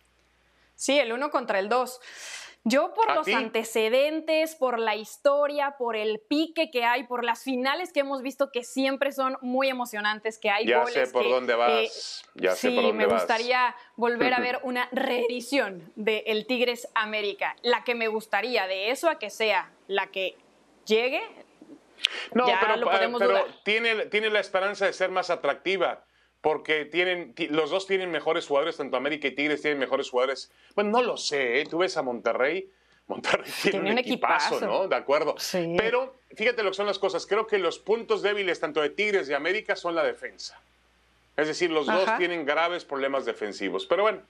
Sí, 0.79 0.97
el 0.97 1.13
uno 1.13 1.31
contra 1.31 1.59
el 1.59 1.69
dos. 1.69 2.01
Yo 2.63 2.95
por 2.95 3.13
los 3.13 3.27
antecedentes, 3.27 4.55
por 4.55 4.79
la 4.79 4.95
historia, 4.95 5.75
por 5.77 5.97
el 5.97 6.21
pique 6.21 6.71
que 6.71 6.85
hay, 6.85 7.05
por 7.05 7.25
las 7.25 7.43
finales 7.43 7.93
que 7.93 8.01
hemos 8.01 8.23
visto 8.23 8.53
que 8.53 8.63
siempre 8.63 9.11
son 9.11 9.37
muy 9.41 9.69
emocionantes, 9.69 10.39
que 10.39 10.51
hay 10.51 10.67
ya 10.67 10.87
sé 10.87 11.09
por 11.09 11.29
dónde 11.29 11.57
vas. 11.57 12.23
Eh, 12.37 12.43
ya 12.43 12.55
sé 12.55 12.71
por 12.71 12.85
dónde 12.85 13.07
me 13.07 13.13
gustaría 13.13 13.75
volver 13.97 14.35
a 14.35 14.41
ver 14.41 14.61
una 14.63 14.89
reedición 14.93 15.93
de 15.97 16.25
El 16.27 16.47
Tigres 16.47 16.89
América. 16.95 17.57
La 17.63 17.83
que 17.83 17.97
me 17.97 18.07
gustaría 18.07 18.69
de 18.69 18.91
eso 18.91 19.09
a 19.09 19.19
que 19.19 19.31
sea 19.31 19.73
la 19.89 20.09
que 20.13 20.37
llegue. 20.87 21.23
No, 22.35 22.45
pero, 22.45 23.19
pero 23.19 23.47
tiene, 23.65 24.07
tiene 24.07 24.31
la 24.31 24.39
esperanza 24.39 24.87
de 24.87 24.93
ser 24.93 25.11
más 25.11 25.31
atractiva 25.31 26.05
porque 26.41 26.85
tienen, 26.85 27.35
los 27.51 27.71
dos 27.71 27.87
tienen 27.87 28.11
mejores 28.11 28.47
jugadores, 28.47 28.77
tanto 28.77 28.97
América 28.97 29.29
y 29.29 29.33
Tigres 29.33 29.63
tienen 29.63 29.79
mejores 29.79 30.11
jugadores. 30.11 30.51
Bueno, 30.75 30.91
no 30.91 31.03
lo 31.03 31.17
sé, 31.17 31.61
¿eh? 31.61 31.67
tú 31.67 31.79
ves 31.79 31.97
a 31.97 32.03
Monterrey, 32.03 32.71
Monterrey 33.09 33.51
tiene, 33.63 33.91
un, 33.91 33.99
equipazo, 33.99 34.61
¿no? 34.61 34.87
De 34.87 34.95
acuerdo. 34.95 35.35
Pero 35.77 36.17
fíjate 36.35 36.63
lo 36.63 36.71
que 36.71 36.77
son 36.77 36.87
las 36.87 36.99
cosas. 36.99 37.27
Creo 37.27 37.47
que 37.47 37.59
los 37.59 37.79
puntos 37.79 38.23
débiles 38.23 38.61
tanto 38.61 38.83
de 38.83 38.91
Tigres 38.91 39.29
y 39.29 39.35
América 39.35 39.75
son 39.77 39.95
la 39.95 40.05
defensa. 40.05 40.61
Es 41.37 41.47
decir, 41.47 41.71
los 41.71 41.87
dos 41.87 42.09
tienen 42.19 42.45
graves 42.45 42.85
problemas 42.85 43.25
defensivos. 43.25 43.87
Pero 43.87 44.03
bueno, 44.03 44.23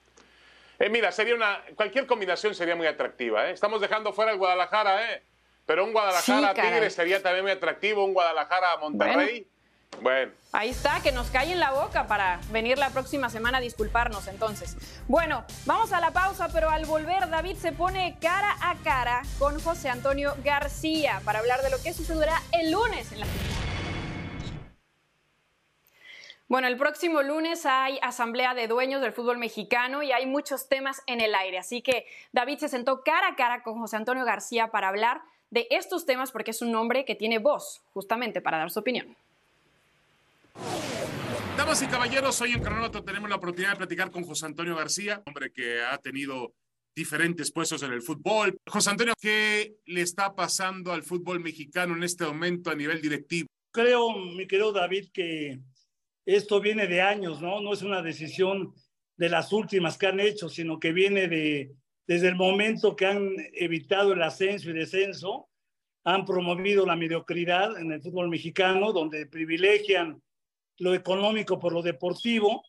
eh, 0.79 0.89
mira, 0.89 1.11
sería 1.11 1.35
una 1.35 1.61
cualquier 1.75 2.05
combinación 2.05 2.55
sería 2.55 2.75
muy 2.75 2.87
atractiva. 2.87 3.49
¿eh? 3.49 3.51
Estamos 3.51 3.81
dejando 3.81 4.13
fuera 4.13 4.31
el 4.31 4.37
Guadalajara, 4.37 5.11
¿eh? 5.11 5.21
Pero 5.65 5.83
un 5.83 5.91
Guadalajara 5.91 6.53
Tigres 6.53 6.93
sería 6.93 7.21
también 7.21 7.43
muy 7.43 7.51
atractivo, 7.51 8.05
un 8.05 8.13
Guadalajara 8.13 8.77
Monterrey. 8.77 9.45
Bueno. 10.01 10.31
Ahí 10.51 10.69
está, 10.69 11.01
que 11.01 11.11
nos 11.11 11.29
cae 11.29 11.51
en 11.51 11.59
la 11.59 11.71
boca 11.71 12.07
para 12.07 12.39
venir 12.51 12.77
la 12.77 12.89
próxima 12.89 13.29
semana 13.29 13.59
a 13.59 13.61
disculparnos 13.61 14.27
entonces. 14.27 14.77
Bueno, 15.07 15.43
vamos 15.65 15.91
a 15.93 15.99
la 15.99 16.11
pausa, 16.11 16.49
pero 16.51 16.69
al 16.69 16.85
volver 16.85 17.29
David 17.29 17.57
se 17.57 17.71
pone 17.71 18.17
cara 18.19 18.55
a 18.61 18.75
cara 18.83 19.21
con 19.37 19.59
José 19.59 19.89
Antonio 19.89 20.35
García 20.43 21.21
para 21.25 21.39
hablar 21.39 21.61
de 21.61 21.69
lo 21.69 21.81
que 21.81 21.93
sucederá 21.93 22.41
el 22.51 22.71
lunes 22.71 23.11
en 23.11 23.19
la 23.19 23.25
bueno, 26.49 26.67
el 26.67 26.77
próximo 26.77 27.21
lunes 27.21 27.67
hay 27.67 27.99
asamblea 28.01 28.55
de 28.55 28.67
dueños 28.67 29.01
del 29.01 29.13
fútbol 29.13 29.37
mexicano 29.37 30.01
y 30.01 30.11
hay 30.11 30.25
muchos 30.25 30.67
temas 30.67 31.03
en 31.05 31.21
el 31.21 31.35
aire. 31.35 31.59
Así 31.59 31.83
que 31.83 32.07
David 32.31 32.57
se 32.57 32.69
sentó 32.69 33.03
cara 33.03 33.27
a 33.27 33.35
cara 33.35 33.61
con 33.61 33.77
José 33.79 33.97
Antonio 33.97 34.25
García 34.25 34.71
para 34.71 34.87
hablar 34.87 35.21
de 35.51 35.67
estos 35.69 36.07
temas 36.07 36.31
porque 36.31 36.49
es 36.49 36.63
un 36.63 36.73
hombre 36.73 37.05
que 37.05 37.13
tiene 37.13 37.37
voz 37.37 37.83
justamente 37.93 38.41
para 38.41 38.57
dar 38.57 38.71
su 38.71 38.79
opinión. 38.79 39.15
Damas 41.57 41.81
y 41.81 41.87
caballeros, 41.87 42.39
hoy 42.41 42.53
en 42.53 42.61
Cronómetro 42.61 43.03
tenemos 43.03 43.29
la 43.29 43.35
oportunidad 43.35 43.71
de 43.71 43.77
platicar 43.77 44.11
con 44.11 44.23
José 44.23 44.45
Antonio 44.45 44.75
García, 44.75 45.21
hombre 45.25 45.51
que 45.51 45.81
ha 45.81 45.97
tenido 45.97 46.53
diferentes 46.95 47.51
puestos 47.51 47.83
en 47.83 47.91
el 47.91 48.01
fútbol. 48.01 48.57
José 48.67 48.89
Antonio, 48.89 49.13
¿qué 49.19 49.75
le 49.85 50.01
está 50.01 50.35
pasando 50.35 50.91
al 50.91 51.03
fútbol 51.03 51.39
mexicano 51.39 51.95
en 51.95 52.03
este 52.03 52.25
momento 52.25 52.69
a 52.69 52.75
nivel 52.75 53.01
directivo? 53.01 53.47
Creo, 53.71 54.11
mi 54.17 54.47
querido 54.47 54.71
David, 54.71 55.09
que 55.13 55.59
esto 56.25 56.59
viene 56.59 56.87
de 56.87 57.01
años, 57.01 57.41
¿no? 57.41 57.61
No 57.61 57.73
es 57.73 57.81
una 57.81 58.01
decisión 58.01 58.73
de 59.17 59.29
las 59.29 59.51
últimas 59.51 59.97
que 59.97 60.07
han 60.07 60.19
hecho, 60.19 60.49
sino 60.49 60.79
que 60.79 60.91
viene 60.91 61.27
de 61.27 61.71
desde 62.09 62.27
el 62.27 62.35
momento 62.35 62.95
que 62.95 63.05
han 63.05 63.35
evitado 63.53 64.13
el 64.13 64.23
ascenso 64.23 64.71
y 64.71 64.73
descenso, 64.73 65.47
han 66.03 66.25
promovido 66.25 66.83
la 66.83 66.95
mediocridad 66.95 67.79
en 67.79 67.91
el 67.91 68.01
fútbol 68.01 68.29
mexicano, 68.29 68.91
donde 68.91 69.27
privilegian 69.27 70.19
lo 70.79 70.93
económico 70.93 71.59
por 71.59 71.73
lo 71.73 71.81
deportivo, 71.81 72.63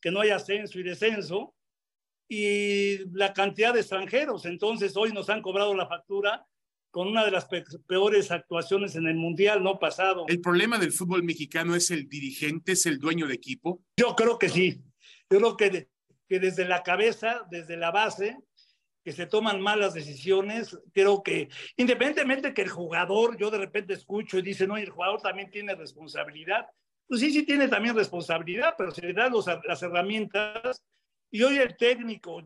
que 0.00 0.10
no 0.10 0.20
hay 0.20 0.30
ascenso 0.30 0.78
y 0.78 0.82
descenso, 0.82 1.54
y 2.28 2.98
la 3.16 3.32
cantidad 3.32 3.74
de 3.74 3.80
extranjeros. 3.80 4.46
Entonces 4.46 4.96
hoy 4.96 5.12
nos 5.12 5.28
han 5.30 5.42
cobrado 5.42 5.74
la 5.74 5.86
factura 5.86 6.46
con 6.90 7.08
una 7.08 7.24
de 7.24 7.30
las 7.30 7.46
peores 7.86 8.30
actuaciones 8.30 8.96
en 8.96 9.06
el 9.06 9.16
Mundial 9.16 9.62
no 9.62 9.78
pasado. 9.78 10.24
¿El 10.28 10.40
problema 10.40 10.78
del 10.78 10.92
fútbol 10.92 11.22
mexicano 11.22 11.74
es 11.74 11.90
el 11.90 12.08
dirigente, 12.08 12.72
es 12.72 12.86
el 12.86 12.98
dueño 12.98 13.26
de 13.26 13.34
equipo? 13.34 13.82
Yo 13.98 14.16
creo 14.16 14.38
que 14.38 14.48
sí. 14.48 14.82
Yo 15.30 15.38
creo 15.38 15.56
que, 15.56 15.88
que 16.28 16.38
desde 16.40 16.64
la 16.64 16.82
cabeza, 16.82 17.46
desde 17.50 17.76
la 17.76 17.90
base, 17.90 18.38
que 19.04 19.12
se 19.12 19.26
toman 19.26 19.60
malas 19.60 19.94
decisiones. 19.94 20.76
Creo 20.92 21.22
que 21.22 21.48
independientemente 21.76 22.54
que 22.54 22.62
el 22.62 22.70
jugador, 22.70 23.36
yo 23.36 23.50
de 23.50 23.58
repente 23.58 23.92
escucho 23.92 24.38
y 24.38 24.42
dice, 24.42 24.66
no, 24.66 24.76
el 24.76 24.90
jugador 24.90 25.20
también 25.20 25.50
tiene 25.50 25.74
responsabilidad. 25.74 26.66
Pues 27.08 27.20
sí, 27.20 27.30
sí 27.30 27.44
tiene 27.44 27.68
también 27.68 27.94
responsabilidad, 27.94 28.74
pero 28.76 28.90
se 28.90 29.02
le 29.02 29.12
dan 29.12 29.32
las 29.64 29.82
herramientas. 29.82 30.82
Y 31.30 31.42
hoy 31.42 31.58
el 31.58 31.76
técnico, 31.76 32.42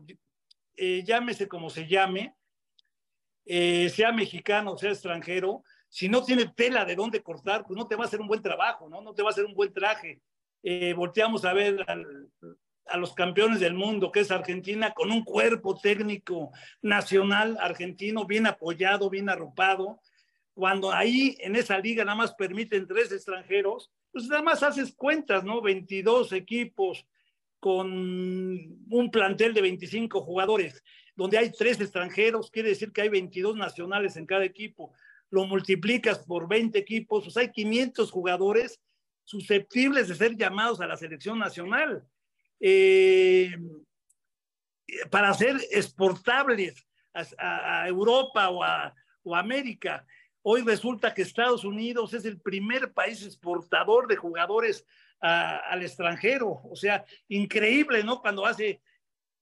eh, 0.75 1.03
llámese 1.03 1.47
como 1.47 1.69
se 1.69 1.87
llame, 1.87 2.35
eh, 3.45 3.89
sea 3.89 4.11
mexicano, 4.11 4.77
sea 4.77 4.91
extranjero, 4.91 5.63
si 5.89 6.07
no 6.07 6.23
tiene 6.23 6.47
tela 6.55 6.85
de 6.85 6.95
dónde 6.95 7.21
cortar, 7.21 7.65
pues 7.65 7.77
no 7.77 7.87
te 7.87 7.95
va 7.95 8.03
a 8.03 8.07
hacer 8.07 8.21
un 8.21 8.27
buen 8.27 8.41
trabajo, 8.41 8.87
¿no? 8.87 9.01
No 9.01 9.13
te 9.13 9.23
va 9.23 9.29
a 9.29 9.31
hacer 9.31 9.45
un 9.45 9.53
buen 9.53 9.73
traje. 9.73 10.21
Eh, 10.63 10.93
volteamos 10.93 11.43
a 11.43 11.53
ver 11.53 11.85
a 12.85 12.97
los 12.97 13.13
campeones 13.13 13.59
del 13.59 13.73
mundo, 13.73 14.11
que 14.11 14.21
es 14.21 14.31
Argentina, 14.31 14.91
con 14.93 15.11
un 15.11 15.23
cuerpo 15.23 15.77
técnico 15.77 16.51
nacional 16.81 17.57
argentino 17.59 18.25
bien 18.25 18.47
apoyado, 18.47 19.09
bien 19.09 19.27
arropado. 19.27 19.99
Cuando 20.53 20.93
ahí 20.93 21.35
en 21.39 21.55
esa 21.55 21.77
liga 21.79 22.05
nada 22.05 22.15
más 22.15 22.33
permiten 22.35 22.87
tres 22.87 23.11
extranjeros, 23.11 23.91
pues 24.11 24.27
nada 24.27 24.41
más 24.41 24.63
haces 24.63 24.93
cuentas, 24.93 25.43
¿no? 25.43 25.61
22 25.61 26.33
equipos 26.33 27.05
con 27.59 27.87
un 27.91 29.11
plantel 29.11 29.53
de 29.53 29.61
25 29.61 30.21
jugadores, 30.21 30.83
donde 31.15 31.37
hay 31.37 31.51
tres 31.51 31.79
extranjeros, 31.79 32.49
quiere 32.49 32.69
decir 32.69 32.91
que 32.91 33.01
hay 33.01 33.09
22 33.09 33.55
nacionales 33.55 34.17
en 34.17 34.25
cada 34.25 34.43
equipo. 34.43 34.93
Lo 35.29 35.45
multiplicas 35.45 36.19
por 36.19 36.47
20 36.47 36.77
equipos, 36.77 37.23
pues 37.23 37.37
hay 37.37 37.51
500 37.51 38.09
jugadores 38.11 38.81
susceptibles 39.23 40.07
de 40.07 40.15
ser 40.15 40.35
llamados 40.35 40.81
a 40.81 40.87
la 40.87 40.97
selección 40.97 41.37
nacional. 41.37 42.03
Eh, 42.59 43.55
para 45.09 45.33
ser 45.33 45.57
exportables 45.71 46.85
a, 47.13 47.87
Europa 47.87 48.49
o 48.49 48.63
a, 48.63 48.93
o 49.23 49.35
América. 49.35 50.05
Hoy 50.43 50.63
resulta 50.63 51.13
que 51.13 51.21
Estados 51.21 51.63
Unidos 51.63 52.13
es 52.13 52.25
el 52.25 52.39
primer 52.39 52.93
país 52.93 53.23
exportador 53.23 54.07
de 54.07 54.15
jugadores 54.15 54.85
al 55.19 55.83
extranjero. 55.83 56.61
O 56.63 56.75
sea, 56.75 57.05
increíble, 57.27 58.03
¿no? 58.03 58.21
Cuando 58.21 58.45
hace 58.45 58.81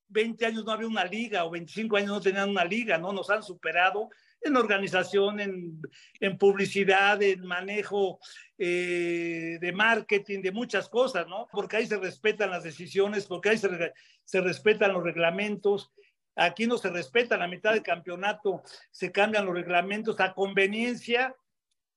20 0.09 0.45
años 0.45 0.65
no 0.65 0.71
había 0.73 0.87
una 0.87 1.05
liga 1.05 1.45
o 1.45 1.51
25 1.51 1.95
años 1.95 2.09
no 2.09 2.21
tenían 2.21 2.49
una 2.49 2.65
liga, 2.65 2.97
¿no? 2.97 3.13
Nos 3.13 3.29
han 3.29 3.43
superado 3.43 4.09
en 4.41 4.57
organización, 4.57 5.39
en, 5.39 6.37
publicidad, 6.37 7.21
en 7.21 7.45
manejo 7.45 8.19
eh, 8.57 9.57
de 9.59 9.71
marketing, 9.71 10.41
de 10.41 10.51
muchas 10.51 10.89
cosas, 10.89 11.27
¿no? 11.27 11.47
Porque 11.51 11.77
ahí 11.77 11.87
se 11.87 11.97
respetan 11.97 12.49
las 12.49 12.63
decisiones, 12.63 13.25
porque 13.25 13.49
ahí 13.49 13.57
se 13.57 14.41
respetan 14.41 14.93
los 14.93 15.03
reglamentos. 15.03 15.91
Aquí 16.39 16.67
no 16.67 16.77
se 16.77 16.89
respeta, 16.89 17.35
la 17.35 17.49
mitad 17.49 17.73
del 17.73 17.83
campeonato 17.83 18.63
se 18.91 19.11
cambian 19.11 19.45
los 19.45 19.53
reglamentos 19.53 20.19
a 20.21 20.33
conveniencia 20.33 21.35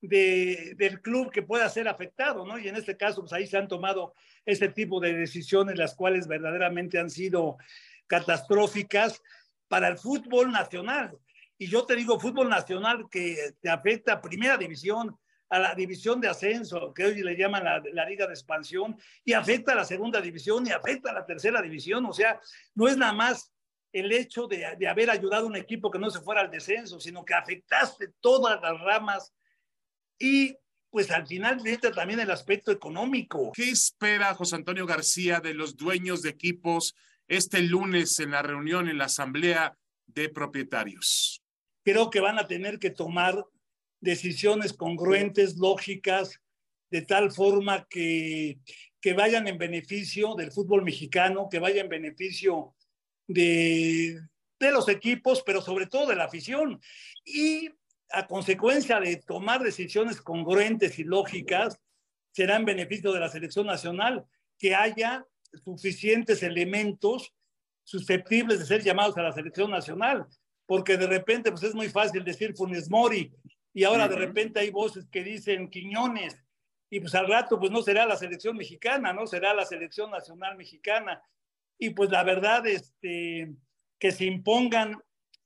de, 0.00 0.74
del 0.76 1.00
club 1.00 1.30
que 1.30 1.42
pueda 1.42 1.68
ser 1.68 1.86
afectado, 1.86 2.44
¿no? 2.44 2.58
Y 2.58 2.66
en 2.66 2.74
este 2.74 2.96
caso, 2.96 3.20
pues 3.20 3.32
ahí 3.32 3.46
se 3.46 3.56
han 3.56 3.68
tomado 3.68 4.14
ese 4.44 4.68
tipo 4.68 4.98
de 4.98 5.14
decisiones, 5.14 5.78
las 5.78 5.94
cuales 5.94 6.26
verdaderamente 6.26 6.98
han 6.98 7.08
sido 7.08 7.56
catastróficas 8.08 9.22
para 9.68 9.86
el 9.86 9.96
fútbol 9.96 10.50
nacional. 10.50 11.16
Y 11.56 11.68
yo 11.68 11.86
te 11.86 11.94
digo, 11.94 12.18
fútbol 12.18 12.48
nacional 12.48 13.06
que 13.08 13.54
te 13.60 13.70
afecta 13.70 14.14
a 14.14 14.20
primera 14.20 14.56
división, 14.56 15.16
a 15.50 15.60
la 15.60 15.74
división 15.76 16.20
de 16.20 16.28
ascenso, 16.28 16.92
que 16.92 17.04
hoy 17.04 17.22
le 17.22 17.36
llaman 17.36 17.62
la, 17.62 17.80
la, 17.92 18.06
liga 18.06 18.26
de 18.26 18.32
expansión, 18.32 18.98
y 19.24 19.34
afecta 19.34 19.70
a 19.70 19.76
la 19.76 19.84
segunda 19.84 20.20
división 20.20 20.66
y 20.66 20.70
afecta 20.70 21.10
a 21.10 21.14
la 21.14 21.24
tercera 21.24 21.62
división. 21.62 22.04
O 22.06 22.12
sea, 22.12 22.40
no 22.74 22.88
es 22.88 22.96
nada 22.96 23.12
más 23.12 23.51
el 23.92 24.10
hecho 24.12 24.46
de, 24.46 24.76
de 24.78 24.88
haber 24.88 25.10
ayudado 25.10 25.44
a 25.44 25.48
un 25.48 25.56
equipo 25.56 25.90
que 25.90 25.98
no 25.98 26.10
se 26.10 26.20
fuera 26.20 26.40
al 26.40 26.50
descenso, 26.50 26.98
sino 26.98 27.24
que 27.24 27.34
afectaste 27.34 28.08
todas 28.20 28.60
las 28.60 28.80
ramas 28.80 29.32
y 30.18 30.56
pues 30.92 31.10
al 31.10 31.26
final 31.26 31.66
entra 31.66 31.90
también 31.90 32.20
el 32.20 32.30
aspecto 32.30 32.70
económico. 32.70 33.52
¿Qué 33.54 33.70
espera 33.70 34.34
José 34.34 34.56
Antonio 34.56 34.86
García 34.86 35.40
de 35.40 35.54
los 35.54 35.76
dueños 35.76 36.20
de 36.20 36.28
equipos 36.28 36.94
este 37.26 37.62
lunes 37.62 38.18
en 38.20 38.32
la 38.32 38.42
reunión, 38.42 38.88
en 38.88 38.98
la 38.98 39.06
asamblea 39.06 39.76
de 40.06 40.28
propietarios? 40.28 41.42
Creo 41.82 42.10
que 42.10 42.20
van 42.20 42.38
a 42.38 42.46
tener 42.46 42.78
que 42.78 42.90
tomar 42.90 43.42
decisiones 44.00 44.74
congruentes, 44.74 45.56
lógicas, 45.56 46.40
de 46.90 47.00
tal 47.00 47.32
forma 47.32 47.86
que, 47.88 48.58
que 49.00 49.14
vayan 49.14 49.48
en 49.48 49.56
beneficio 49.56 50.34
del 50.34 50.52
fútbol 50.52 50.84
mexicano, 50.84 51.48
que 51.50 51.58
vayan 51.58 51.86
en 51.86 52.02
beneficio 52.02 52.74
de, 53.26 54.20
de 54.58 54.70
los 54.70 54.88
equipos, 54.88 55.42
pero 55.44 55.60
sobre 55.60 55.86
todo 55.86 56.06
de 56.06 56.16
la 56.16 56.24
afición. 56.24 56.80
Y 57.24 57.68
a 58.10 58.26
consecuencia 58.26 59.00
de 59.00 59.16
tomar 59.16 59.62
decisiones 59.62 60.20
congruentes 60.20 60.98
y 60.98 61.04
lógicas, 61.04 61.78
será 62.30 62.56
en 62.56 62.64
beneficio 62.64 63.12
de 63.12 63.20
la 63.20 63.28
selección 63.28 63.66
nacional 63.66 64.24
que 64.58 64.74
haya 64.74 65.26
suficientes 65.64 66.42
elementos 66.42 67.32
susceptibles 67.84 68.58
de 68.58 68.66
ser 68.66 68.82
llamados 68.82 69.16
a 69.16 69.22
la 69.22 69.32
selección 69.32 69.70
nacional, 69.70 70.26
porque 70.66 70.96
de 70.96 71.06
repente 71.06 71.50
pues 71.50 71.62
es 71.64 71.74
muy 71.74 71.88
fácil 71.88 72.24
decir 72.24 72.54
Funes 72.54 72.88
Mori 72.88 73.32
y 73.74 73.84
ahora 73.84 74.08
de 74.08 74.16
repente 74.16 74.60
hay 74.60 74.70
voces 74.70 75.08
que 75.10 75.24
dicen 75.24 75.68
Quiñones 75.68 76.36
y 76.90 77.00
pues 77.00 77.14
al 77.14 77.26
rato 77.26 77.58
pues 77.58 77.70
no 77.70 77.82
será 77.82 78.06
la 78.06 78.16
selección 78.16 78.56
mexicana, 78.56 79.12
no 79.12 79.26
será 79.26 79.52
la 79.52 79.66
selección 79.66 80.10
nacional 80.10 80.56
mexicana 80.56 81.22
y 81.78 81.90
pues 81.90 82.10
la 82.10 82.22
verdad 82.24 82.66
este 82.66 83.52
que 83.98 84.12
se 84.12 84.24
impongan 84.24 84.96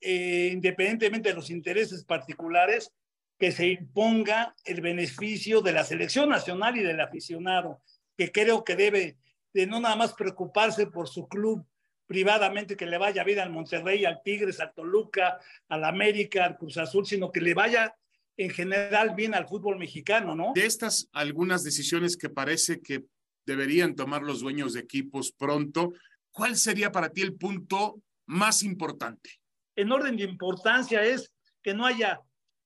eh, 0.00 0.50
independientemente 0.52 1.30
de 1.30 1.34
los 1.34 1.50
intereses 1.50 2.04
particulares, 2.04 2.92
que 3.38 3.50
se 3.50 3.66
imponga 3.68 4.54
el 4.64 4.80
beneficio 4.80 5.62
de 5.62 5.72
la 5.72 5.84
selección 5.84 6.28
nacional 6.28 6.76
y 6.76 6.82
del 6.82 7.00
aficionado, 7.00 7.82
que 8.16 8.30
creo 8.30 8.64
que 8.64 8.76
debe 8.76 9.16
de 9.52 9.66
no 9.66 9.80
nada 9.80 9.96
más 9.96 10.14
preocuparse 10.14 10.86
por 10.86 11.08
su 11.08 11.26
club 11.28 11.64
privadamente, 12.06 12.76
que 12.76 12.86
le 12.86 12.98
vaya 12.98 13.24
bien 13.24 13.40
al 13.40 13.50
Monterrey, 13.50 14.04
al 14.04 14.22
Tigres, 14.22 14.60
al 14.60 14.72
Toluca, 14.74 15.40
al 15.68 15.84
América, 15.84 16.44
al 16.44 16.56
Cruz 16.56 16.76
Azul, 16.76 17.04
sino 17.04 17.32
que 17.32 17.40
le 17.40 17.54
vaya 17.54 17.96
en 18.36 18.50
general 18.50 19.14
bien 19.14 19.34
al 19.34 19.48
fútbol 19.48 19.78
mexicano, 19.78 20.34
¿no? 20.34 20.52
De 20.54 20.66
estas 20.66 21.08
algunas 21.12 21.64
decisiones 21.64 22.16
que 22.16 22.28
parece 22.28 22.80
que 22.80 23.04
deberían 23.46 23.96
tomar 23.96 24.22
los 24.22 24.40
dueños 24.40 24.74
de 24.74 24.80
equipos 24.80 25.32
pronto, 25.32 25.94
¿cuál 26.36 26.56
sería 26.56 26.92
para 26.92 27.08
ti 27.08 27.22
el 27.22 27.34
punto 27.34 28.02
más 28.26 28.62
importante? 28.62 29.30
en 29.76 29.92
orden 29.92 30.16
de 30.16 30.24
importancia 30.24 31.02
es 31.02 31.32
que 31.62 31.74
no 31.74 31.86
haya, 31.86 32.20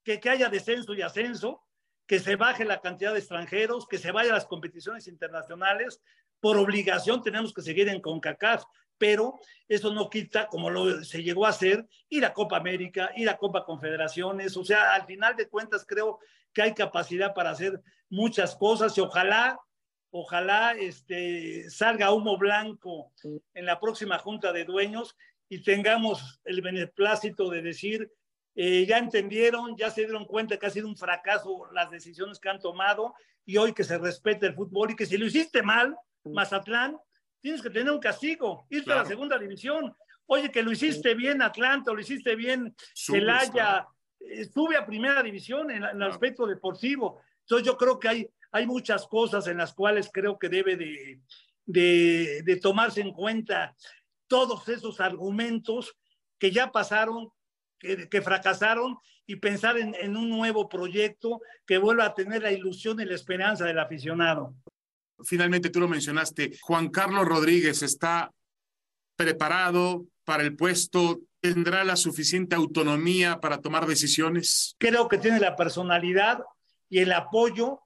que, 0.04 0.20
que 0.20 0.30
haya 0.30 0.48
descenso 0.48 0.94
y 0.94 1.02
ascenso, 1.02 1.62
que 2.06 2.20
se 2.20 2.36
baje 2.36 2.64
la 2.64 2.80
cantidad 2.80 3.12
de 3.12 3.18
extranjeros, 3.18 3.86
que 3.86 3.98
se 3.98 4.12
vaya 4.12 4.30
a 4.30 4.34
las 4.34 4.46
competiciones 4.46 5.06
internacionales. 5.08 6.00
Por 6.40 6.56
obligación 6.56 7.22
tenemos 7.22 7.52
que 7.52 7.62
seguir 7.62 7.88
en 7.88 8.00
CONCACAF, 8.00 8.64
pero 8.96 9.38
eso 9.68 9.92
no 9.92 10.08
quita, 10.08 10.46
como 10.46 10.70
lo, 10.70 11.04
se 11.04 11.22
llegó 11.22 11.46
a 11.46 11.50
hacer, 11.50 11.86
ir 12.08 12.24
a 12.24 12.32
Copa 12.32 12.56
América, 12.56 13.10
ir 13.16 13.28
a 13.28 13.36
Copa 13.36 13.64
Confederaciones. 13.64 14.56
O 14.56 14.64
sea, 14.64 14.94
al 14.94 15.06
final 15.06 15.36
de 15.36 15.48
cuentas 15.48 15.84
creo 15.86 16.18
que 16.52 16.62
hay 16.62 16.74
capacidad 16.74 17.34
para 17.34 17.50
hacer 17.50 17.80
muchas 18.08 18.56
cosas 18.56 18.96
y 18.98 19.00
ojalá, 19.00 19.58
ojalá 20.10 20.72
este, 20.72 21.68
salga 21.70 22.12
humo 22.12 22.36
blanco 22.36 23.12
en 23.54 23.66
la 23.66 23.78
próxima 23.78 24.18
junta 24.18 24.52
de 24.52 24.64
dueños 24.64 25.16
y 25.48 25.62
tengamos 25.62 26.40
el 26.44 26.62
beneplácito 26.62 27.48
de 27.50 27.62
decir, 27.62 28.10
eh, 28.54 28.84
ya 28.86 28.98
entendieron, 28.98 29.76
ya 29.76 29.90
se 29.90 30.02
dieron 30.02 30.24
cuenta 30.24 30.58
que 30.58 30.66
ha 30.66 30.70
sido 30.70 30.88
un 30.88 30.96
fracaso 30.96 31.66
las 31.72 31.90
decisiones 31.90 32.38
que 32.38 32.48
han 32.48 32.60
tomado 32.60 33.14
y 33.44 33.56
hoy 33.56 33.72
que 33.72 33.84
se 33.84 33.98
respete 33.98 34.46
el 34.46 34.54
fútbol 34.54 34.90
y 34.90 34.96
que 34.96 35.06
si 35.06 35.16
lo 35.16 35.26
hiciste 35.26 35.62
mal, 35.62 35.96
Mazatlán, 36.24 36.96
tienes 37.40 37.62
que 37.62 37.70
tener 37.70 37.92
un 37.92 38.00
castigo, 38.00 38.66
irte 38.68 38.86
claro. 38.86 39.00
a 39.00 39.02
la 39.04 39.08
segunda 39.08 39.38
división. 39.38 39.94
Oye, 40.26 40.50
que 40.50 40.62
lo 40.62 40.70
hiciste 40.70 41.14
bien 41.14 41.42
Atlanta, 41.42 41.92
lo 41.92 42.00
hiciste 42.00 42.36
bien 42.36 42.74
Celaya, 42.94 43.86
estuve 44.20 44.76
a 44.76 44.86
primera 44.86 45.22
división 45.22 45.70
en, 45.70 45.84
en 45.84 45.96
el 45.96 46.02
aspecto 46.02 46.46
deportivo. 46.46 47.20
Entonces 47.40 47.66
yo 47.66 47.76
creo 47.76 47.98
que 47.98 48.08
hay, 48.08 48.30
hay 48.52 48.66
muchas 48.66 49.06
cosas 49.06 49.46
en 49.46 49.58
las 49.58 49.72
cuales 49.74 50.10
creo 50.12 50.38
que 50.38 50.48
debe 50.48 50.76
de, 50.76 51.20
de, 51.66 52.42
de 52.44 52.56
tomarse 52.56 53.00
en 53.00 53.12
cuenta 53.12 53.76
todos 54.26 54.68
esos 54.68 55.00
argumentos 55.00 55.96
que 56.38 56.50
ya 56.50 56.70
pasaron, 56.72 57.30
que, 57.78 58.08
que 58.08 58.22
fracasaron, 58.22 58.96
y 59.26 59.36
pensar 59.36 59.78
en, 59.78 59.94
en, 59.94 60.16
un 60.16 60.28
nuevo 60.28 60.68
proyecto 60.68 61.40
que 61.64 61.78
vuelva 61.78 62.06
a 62.06 62.14
tener 62.14 62.42
la 62.42 62.50
ilusión 62.50 63.00
y 63.00 63.04
la 63.04 63.14
esperanza 63.14 63.64
del 63.64 63.78
aficionado. 63.78 64.54
Finalmente, 65.24 65.70
tú 65.70 65.78
lo 65.78 65.86
mencionaste, 65.86 66.58
Juan 66.60 66.88
Carlos 66.88 67.26
Rodríguez 67.26 67.82
está 67.82 68.32
preparado 69.14 70.06
para 70.24 70.42
el 70.42 70.56
puesto, 70.56 71.20
tendrá 71.40 71.84
la 71.84 71.94
suficiente 71.94 72.56
autonomía 72.56 73.38
para 73.40 73.60
tomar 73.60 73.86
decisiones. 73.86 74.74
Creo 74.78 75.08
que 75.08 75.18
tiene 75.18 75.38
la 75.38 75.54
personalidad 75.54 76.40
y 76.88 76.98
el 76.98 77.12
apoyo 77.12 77.80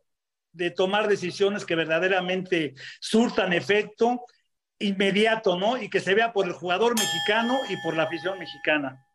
de 0.55 0.71
tomar 0.71 1.09
decisiones 1.09 1.67
que 1.67 1.75
verdaderamente 1.75 2.75
surtan 3.01 3.53
efecto 3.53 4.25
inmediato, 4.79 5.57
¿no? 5.57 5.77
Y 5.77 5.91
que 5.91 6.01
se 6.01 6.15
vea 6.15 6.33
por 6.33 6.47
el 6.47 6.53
jugador 6.53 6.95
mexicano 6.99 7.59
y 7.69 7.77
por 7.83 7.97
la 7.97 8.05
afición 8.05 8.39
mexicana. 8.39 9.07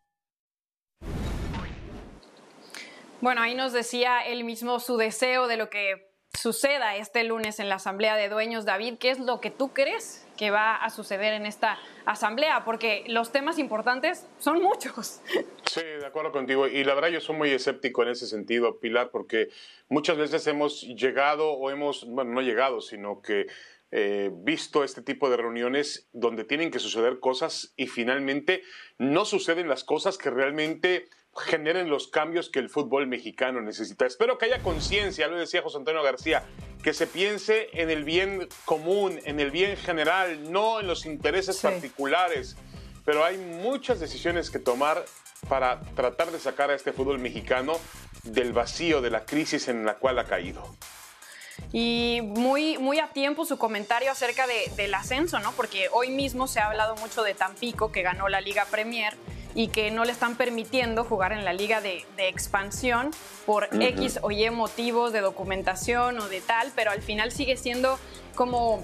Bueno, 3.21 3.41
ahí 3.41 3.56
nos 3.56 3.73
decía 3.73 4.21
él 4.21 4.43
mismo 4.43 4.80
su 4.80 4.97
deseo 4.97 5.47
de 5.47 5.58
lo 5.58 5.69
que 5.69 6.13
suceda 6.38 6.95
este 6.95 7.23
lunes 7.23 7.60
en 7.60 7.67
la 7.67 7.75
Asamblea 7.75 8.15
de 8.15 8.30
Dueños. 8.30 8.65
David, 8.65 8.95
¿qué 8.99 9.10
es 9.10 9.19
lo 9.19 9.41
que 9.41 9.52
tú 9.52 9.73
crees 9.73 10.25
que 10.39 10.52
va 10.52 10.78
a 10.78 10.89
suceder 10.89 11.34
en 11.34 11.45
esta 11.45 11.78
Asamblea? 12.06 12.63
Porque 12.63 13.04
los 13.08 13.34
temas 13.34 13.60
importantes 13.60 14.25
son 14.39 14.63
muchos. 14.63 15.21
Sí, 15.65 15.82
de 15.82 16.06
acuerdo 16.06 16.32
contigo. 16.32 16.65
Y 16.67 16.84
la 16.86 16.95
verdad 16.95 17.10
yo 17.10 17.19
soy 17.19 17.36
muy 17.36 17.52
escéptico 17.52 18.02
en 18.04 18.10
ese 18.10 18.25
sentido, 18.25 18.80
Pilar, 18.80 19.12
porque 19.12 19.49
muchas 19.89 20.17
veces 20.17 20.47
hemos 20.47 20.82
llegado 20.82 21.52
o 21.52 21.69
hemos, 21.69 22.08
bueno, 22.08 22.32
no 22.32 22.41
llegado, 22.41 22.80
sino 22.80 23.21
que 23.21 23.47
eh, 23.91 24.32
visto 24.34 24.84
este 24.84 25.02
tipo 25.02 25.30
de 25.30 25.38
reuniones 25.38 26.08
donde 26.13 26.45
tienen 26.45 26.71
que 26.71 26.80
suceder 26.80 27.19
cosas 27.19 27.73
y 27.75 27.88
finalmente 27.88 28.63
no 28.97 29.25
suceden 29.25 29.67
las 29.67 29.84
cosas 29.84 30.17
que 30.17 30.30
realmente 30.30 31.10
generen 31.35 31.89
los 31.89 32.07
cambios 32.07 32.49
que 32.49 32.59
el 32.59 32.69
fútbol 32.69 33.07
mexicano 33.07 33.61
necesita. 33.61 34.05
Espero 34.05 34.37
que 34.37 34.45
haya 34.45 34.59
conciencia, 34.59 35.27
lo 35.27 35.37
decía 35.37 35.61
José 35.61 35.77
Antonio 35.77 36.03
García, 36.03 36.43
que 36.83 36.93
se 36.93 37.07
piense 37.07 37.69
en 37.73 37.89
el 37.89 38.03
bien 38.03 38.47
común, 38.65 39.19
en 39.25 39.39
el 39.39 39.51
bien 39.51 39.77
general, 39.77 40.51
no 40.51 40.79
en 40.79 40.87
los 40.87 41.05
intereses 41.05 41.57
sí. 41.57 41.67
particulares. 41.67 42.57
Pero 43.05 43.23
hay 43.23 43.37
muchas 43.37 43.99
decisiones 43.99 44.49
que 44.49 44.59
tomar 44.59 45.05
para 45.47 45.81
tratar 45.95 46.31
de 46.31 46.39
sacar 46.39 46.69
a 46.69 46.75
este 46.75 46.91
fútbol 46.91 47.19
mexicano 47.19 47.79
del 48.23 48.53
vacío, 48.53 49.01
de 49.01 49.09
la 49.09 49.25
crisis 49.25 49.67
en 49.67 49.85
la 49.85 49.95
cual 49.95 50.19
ha 50.19 50.25
caído. 50.25 50.75
Y 51.71 52.21
muy, 52.23 52.77
muy 52.77 52.99
a 52.99 53.07
tiempo 53.09 53.45
su 53.45 53.57
comentario 53.57 54.11
acerca 54.11 54.47
de, 54.47 54.71
del 54.75 54.93
ascenso, 54.93 55.39
¿no? 55.39 55.51
Porque 55.53 55.89
hoy 55.91 56.09
mismo 56.09 56.47
se 56.47 56.59
ha 56.59 56.67
hablado 56.67 56.95
mucho 56.95 57.23
de 57.23 57.33
Tampico, 57.33 57.91
que 57.91 58.01
ganó 58.01 58.29
la 58.29 58.41
Liga 58.41 58.65
Premier, 58.65 59.15
y 59.55 59.69
que 59.69 59.91
no 59.91 60.05
le 60.05 60.12
están 60.12 60.35
permitiendo 60.35 61.03
jugar 61.03 61.31
en 61.31 61.45
la 61.45 61.53
liga 61.53 61.81
de, 61.81 62.05
expansión 62.17 63.12
por 63.45 63.69
X 63.71 64.19
o 64.21 64.31
Y 64.31 64.49
motivos 64.49 65.12
de 65.12 65.21
documentación 65.21 66.19
o 66.19 66.27
de 66.27 66.41
tal, 66.41 66.71
pero 66.75 66.91
al 66.91 67.01
final 67.01 67.31
sigue 67.31 67.57
siendo 67.57 67.97
como 68.35 68.83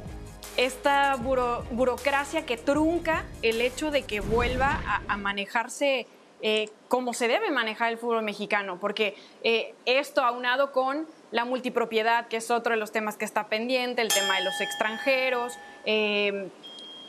esta 0.57 1.15
burocracia 1.15 2.45
que 2.45 2.57
trunca 2.57 3.25
el 3.41 3.61
hecho 3.61 3.91
de 3.91 4.03
que 4.03 4.21
vuelva 4.21 4.81
a, 5.07 5.17
manejarse 5.17 6.07
eh, 6.41 6.69
como 6.87 7.13
se 7.13 7.27
debe 7.27 7.51
manejar 7.51 7.91
el 7.91 7.97
fútbol 7.97 8.23
mexicano, 8.23 8.79
porque 8.79 9.15
eh, 9.43 9.73
esto 9.85 10.21
aunado 10.21 10.71
con 10.71 11.07
la 11.31 11.43
multipropiedad, 11.43 12.27
que 12.27 12.37
es 12.37 12.51
otro 12.51 12.73
de 12.73 12.77
los 12.77 12.91
temas 12.91 13.17
que 13.17 13.25
está 13.25 13.47
pendiente, 13.47 14.01
el 14.01 14.09
tema 14.09 14.37
de 14.37 14.43
los 14.43 14.61
extranjeros, 14.61 15.53
eh, 15.85 16.49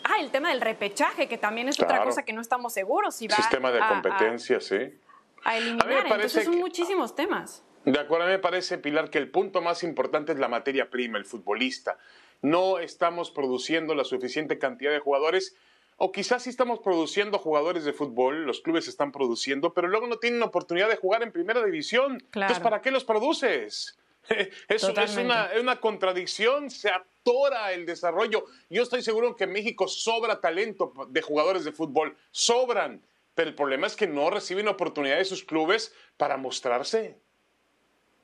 ah, 0.08 0.20
el 0.20 0.30
tema 0.30 0.50
del 0.50 0.60
repechaje, 0.60 1.28
que 1.28 1.38
también 1.38 1.68
es 1.68 1.80
otra 1.80 2.02
cosa 2.04 2.24
que 2.24 2.32
no 2.32 2.40
estamos 2.40 2.72
seguros 2.72 3.14
si 3.14 3.28
va 3.28 3.36
Sistema 3.36 3.70
de 3.70 3.80
competencia, 3.80 4.60
sí. 4.60 4.98
A 5.44 5.58
eliminar, 5.58 6.06
entonces 6.06 6.44
son 6.44 6.58
muchísimos 6.58 7.14
temas. 7.14 7.62
De 7.84 8.00
acuerdo, 8.00 8.24
a 8.24 8.26
mí 8.28 8.32
me 8.32 8.40
parece, 8.40 8.78
Pilar, 8.78 9.10
que 9.10 9.18
el 9.18 9.30
punto 9.30 9.62
más 9.62 9.84
importante 9.84 10.32
es 10.32 10.38
la 10.38 10.48
materia 10.48 10.90
prima, 10.90 11.18
el 11.18 11.24
futbolista. 11.24 11.98
No 12.42 12.78
estamos 12.80 13.30
produciendo 13.30 13.94
la 13.94 14.04
suficiente 14.04 14.58
cantidad 14.58 14.90
de 14.90 14.98
jugadores, 14.98 15.54
o 15.96 16.10
quizás 16.10 16.42
sí 16.42 16.50
estamos 16.50 16.80
produciendo 16.80 17.38
jugadores 17.38 17.84
de 17.84 17.92
fútbol, 17.92 18.44
los 18.44 18.60
clubes 18.60 18.88
están 18.88 19.12
produciendo, 19.12 19.72
pero 19.72 19.86
luego 19.86 20.08
no 20.08 20.16
tienen 20.16 20.42
oportunidad 20.42 20.88
de 20.88 20.96
jugar 20.96 21.22
en 21.22 21.30
primera 21.30 21.64
división. 21.64 22.22
Entonces, 22.34 22.58
¿para 22.58 22.82
qué 22.82 22.90
los 22.90 23.04
produces? 23.04 23.96
Es, 24.68 24.82
es, 24.82 25.16
una, 25.16 25.46
es, 25.46 25.60
una, 25.60 25.76
contradicción, 25.80 26.70
se 26.70 26.90
atora 26.90 27.72
el 27.72 27.86
desarrollo. 27.86 28.44
Yo 28.68 28.82
estoy 28.82 29.02
seguro 29.02 29.36
que 29.36 29.44
en 29.44 29.52
México 29.52 29.88
sobra 29.88 30.40
talento 30.40 30.92
de 31.08 31.22
jugadores 31.22 31.64
de 31.64 31.72
fútbol, 31.72 32.16
sobran, 32.30 33.02
pero 33.34 33.48
el 33.48 33.54
problema 33.54 33.86
es 33.86 33.96
que 33.96 34.06
no 34.06 34.30
reciben 34.30 34.68
oportunidad 34.68 35.18
de 35.18 35.24
sus 35.24 35.44
clubes 35.44 35.94
para 36.16 36.36
mostrarse. 36.36 37.18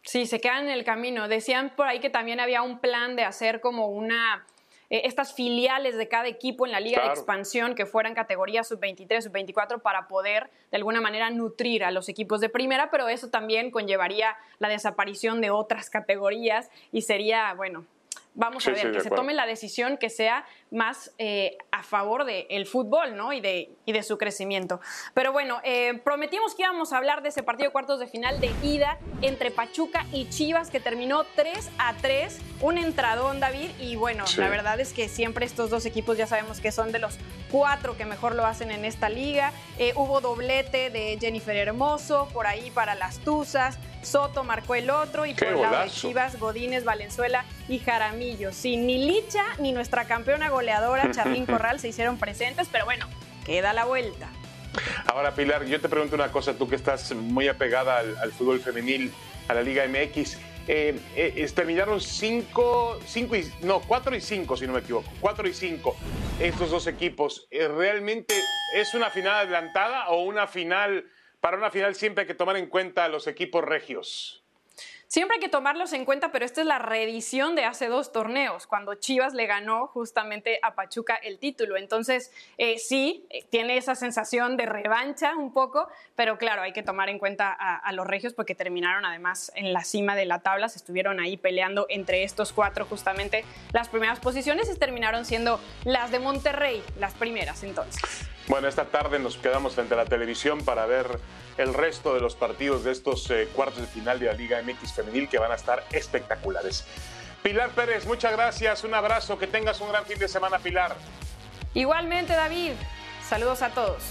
Sí, 0.02 0.26
se 0.26 0.40
quedan 0.40 0.64
en 0.64 0.72
el 0.72 0.84
camino. 0.84 1.28
Decían 1.28 1.74
por 1.76 1.86
ahí 1.86 2.00
que 2.00 2.10
también 2.10 2.40
había 2.40 2.62
un 2.62 2.80
plan 2.80 3.14
de 3.14 3.24
hacer 3.24 3.60
como 3.60 3.88
una 3.88 4.44
eh, 4.92 5.06
estas 5.06 5.32
filiales 5.32 5.96
de 5.96 6.06
cada 6.06 6.28
equipo 6.28 6.66
en 6.66 6.72
la 6.72 6.78
liga 6.78 7.02
de 7.02 7.08
expansión 7.08 7.74
que 7.74 7.86
fueran 7.86 8.12
categorías 8.12 8.68
sub-23, 8.68 9.22
sub-24 9.22 9.80
para 9.80 10.06
poder 10.06 10.50
de 10.70 10.76
alguna 10.76 11.00
manera 11.00 11.30
nutrir 11.30 11.82
a 11.82 11.90
los 11.90 12.10
equipos 12.10 12.42
de 12.42 12.50
primera, 12.50 12.90
pero 12.90 13.08
eso 13.08 13.30
también 13.30 13.70
conllevaría 13.70 14.36
la 14.58 14.68
desaparición 14.68 15.40
de 15.40 15.48
otras 15.48 15.88
categorías 15.88 16.70
y 16.92 17.00
sería, 17.00 17.54
bueno, 17.54 17.86
vamos 18.34 18.66
a 18.66 18.70
ver, 18.70 18.92
que 18.92 19.00
se 19.00 19.10
tome 19.10 19.34
la 19.34 19.46
decisión 19.46 19.98
que 19.98 20.08
sea 20.10 20.46
más 20.70 21.12
eh, 21.18 21.58
a 21.70 21.82
favor 21.82 22.24
del 22.24 22.66
fútbol 22.66 23.16
¿no? 23.16 23.32
y, 23.32 23.40
de, 23.40 23.70
y 23.84 23.92
de 23.92 24.02
su 24.02 24.16
crecimiento. 24.18 24.80
Pero 25.14 25.32
bueno, 25.32 25.60
eh, 25.64 26.00
prometimos 26.04 26.54
que 26.54 26.62
íbamos 26.62 26.92
a 26.92 26.98
hablar 26.98 27.22
de 27.22 27.28
ese 27.28 27.42
partido 27.42 27.68
de 27.68 27.72
cuartos 27.72 28.00
de 28.00 28.06
final 28.06 28.40
de 28.40 28.50
ida 28.62 28.98
entre 29.20 29.50
Pachuca 29.50 30.06
y 30.12 30.28
Chivas 30.28 30.70
que 30.70 30.80
terminó 30.80 31.24
3 31.36 31.70
a 31.78 31.94
3, 32.00 32.40
un 32.62 32.78
entradón 32.78 33.40
David 33.40 33.70
y 33.78 33.96
bueno, 33.96 34.24
la 34.38 34.48
verdad 34.48 34.80
es 34.80 34.92
que 34.92 35.08
siempre 35.08 35.44
estos 35.44 35.70
dos 35.70 35.84
equipos 35.84 36.16
ya 36.16 36.26
sabemos 36.26 36.60
que 36.60 36.72
son 36.72 36.92
de 36.92 36.98
los 36.98 37.18
cuatro 37.50 37.96
que 37.96 38.06
mejor 38.06 38.34
lo 38.34 38.46
hacen 38.46 38.70
en 38.70 38.84
esta 38.84 39.08
liga. 39.08 39.52
Eh, 39.78 39.92
hubo 39.94 40.20
doblete 40.20 40.90
de 40.90 41.18
Jennifer 41.20 41.56
Hermoso 41.56 42.28
por 42.32 42.46
ahí 42.46 42.70
para 42.70 42.94
las 42.94 43.18
Tuzas. 43.18 43.78
Soto 44.02 44.44
marcó 44.44 44.74
el 44.74 44.90
otro 44.90 45.26
y 45.26 45.34
por 45.34 45.48
el 45.48 45.60
lado 45.60 45.84
de 45.84 45.90
Chivas, 45.90 46.38
Godínez, 46.38 46.84
Valenzuela 46.84 47.44
y 47.68 47.78
Jaramillo. 47.78 48.52
Sin 48.52 48.86
ni 48.86 48.98
Licha 49.06 49.44
ni 49.58 49.72
nuestra 49.72 50.06
campeona 50.06 50.50
goleadora 50.50 51.10
Charlín 51.12 51.46
Corral 51.46 51.80
se 51.80 51.88
hicieron 51.88 52.18
presentes, 52.18 52.68
pero 52.70 52.84
bueno, 52.84 53.06
queda 53.44 53.72
la 53.72 53.84
vuelta. 53.84 54.28
Ahora, 55.06 55.34
Pilar, 55.34 55.64
yo 55.64 55.80
te 55.80 55.88
pregunto 55.88 56.14
una 56.14 56.32
cosa, 56.32 56.54
tú 56.54 56.68
que 56.68 56.76
estás 56.76 57.12
muy 57.14 57.48
apegada 57.48 57.98
al, 57.98 58.32
fútbol 58.32 58.60
femenil, 58.60 59.12
a 59.48 59.54
la 59.54 59.62
Liga 59.62 59.84
MX. 59.86 60.38
Eh, 60.68 60.98
eh, 61.16 61.50
terminaron 61.54 62.00
5, 62.00 63.00
cinco 63.04 63.36
y, 63.36 63.52
no, 63.62 63.80
4 63.80 64.14
y 64.14 64.20
5, 64.20 64.56
si 64.56 64.66
no 64.66 64.72
me 64.72 64.78
equivoco. 64.78 65.10
4 65.20 65.48
y 65.48 65.52
5 65.52 65.96
estos 66.40 66.70
dos 66.70 66.86
equipos. 66.86 67.46
Eh, 67.50 67.68
¿Realmente 67.68 68.34
es 68.74 68.94
una 68.94 69.10
final 69.10 69.34
adelantada 69.34 70.08
o 70.08 70.22
una 70.22 70.46
final 70.46 71.04
para 71.42 71.56
una 71.56 71.72
final 71.72 71.96
siempre 71.96 72.22
hay 72.22 72.28
que 72.28 72.34
tomar 72.34 72.56
en 72.56 72.66
cuenta 72.66 73.04
a 73.04 73.08
los 73.08 73.26
equipos 73.26 73.64
regios. 73.64 74.44
Siempre 75.08 75.34
hay 75.34 75.40
que 75.40 75.48
tomarlos 75.48 75.92
en 75.92 76.04
cuenta, 76.04 76.30
pero 76.30 76.44
esta 76.44 76.60
es 76.60 76.66
la 76.68 76.78
reedición 76.78 77.56
de 77.56 77.64
hace 77.64 77.88
dos 77.88 78.12
torneos, 78.12 78.68
cuando 78.68 78.94
Chivas 78.94 79.34
le 79.34 79.46
ganó 79.46 79.88
justamente 79.88 80.60
a 80.62 80.76
Pachuca 80.76 81.16
el 81.16 81.40
título. 81.40 81.76
Entonces, 81.76 82.32
eh, 82.58 82.78
sí, 82.78 83.26
eh, 83.28 83.44
tiene 83.50 83.76
esa 83.76 83.96
sensación 83.96 84.56
de 84.56 84.66
revancha 84.66 85.36
un 85.36 85.52
poco, 85.52 85.88
pero 86.14 86.38
claro, 86.38 86.62
hay 86.62 86.72
que 86.72 86.84
tomar 86.84 87.10
en 87.10 87.18
cuenta 87.18 87.52
a, 87.52 87.76
a, 87.76 87.92
los 87.92 88.06
regios 88.06 88.34
porque 88.34 88.54
terminaron 88.54 89.04
además 89.04 89.50
en 89.56 89.72
la 89.72 89.82
cima 89.82 90.14
de 90.14 90.26
la 90.26 90.38
tabla, 90.38 90.68
se 90.68 90.78
estuvieron 90.78 91.18
ahí 91.18 91.36
peleando 91.36 91.86
entre 91.90 92.22
estos 92.22 92.52
cuatro 92.52 92.86
justamente 92.86 93.44
las 93.72 93.88
primeras 93.88 94.20
posiciones 94.20 94.70
y 94.74 94.78
terminaron 94.78 95.24
siendo 95.24 95.60
las 95.84 96.12
de 96.12 96.20
Monterrey, 96.20 96.82
las 96.98 97.14
primeras 97.14 97.64
entonces. 97.64 98.00
Bueno, 98.48 98.66
esta 98.66 98.86
tarde 98.86 99.18
nos 99.18 99.36
quedamos 99.36 99.74
frente 99.74 99.94
a 99.94 99.96
la 99.96 100.04
televisión 100.04 100.64
para 100.64 100.84
ver 100.86 101.06
el 101.58 101.74
resto 101.74 102.14
de 102.14 102.20
los 102.20 102.34
partidos 102.34 102.82
de 102.82 102.90
estos 102.90 103.30
eh, 103.30 103.48
cuartos 103.54 103.80
de 103.80 103.86
final 103.86 104.18
de 104.18 104.26
la 104.26 104.32
Liga 104.32 104.60
MX 104.62 104.94
Femenil 104.94 105.28
que 105.28 105.38
van 105.38 105.52
a 105.52 105.54
estar 105.54 105.84
espectaculares. 105.92 106.84
Pilar 107.42 107.70
Pérez, 107.70 108.04
muchas 108.04 108.32
gracias, 108.32 108.84
un 108.84 108.94
abrazo, 108.94 109.38
que 109.38 109.46
tengas 109.46 109.80
un 109.80 109.90
gran 109.90 110.04
fin 110.06 110.18
de 110.18 110.28
semana, 110.28 110.58
Pilar. 110.58 110.96
Igualmente, 111.74 112.32
David, 112.32 112.72
saludos 113.28 113.62
a 113.62 113.70
todos. 113.70 114.02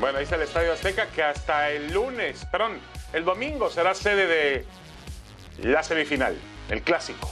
Bueno, 0.00 0.18
ahí 0.18 0.24
está 0.24 0.36
el 0.36 0.42
Estadio 0.42 0.72
Azteca 0.72 1.06
que 1.08 1.22
hasta 1.22 1.70
el 1.70 1.92
lunes, 1.92 2.44
perdón, 2.50 2.80
el 3.12 3.24
domingo 3.24 3.70
será 3.70 3.94
sede 3.94 4.26
de 4.26 4.66
la 5.62 5.82
semifinal, 5.82 6.36
el 6.68 6.82
clásico. 6.82 7.30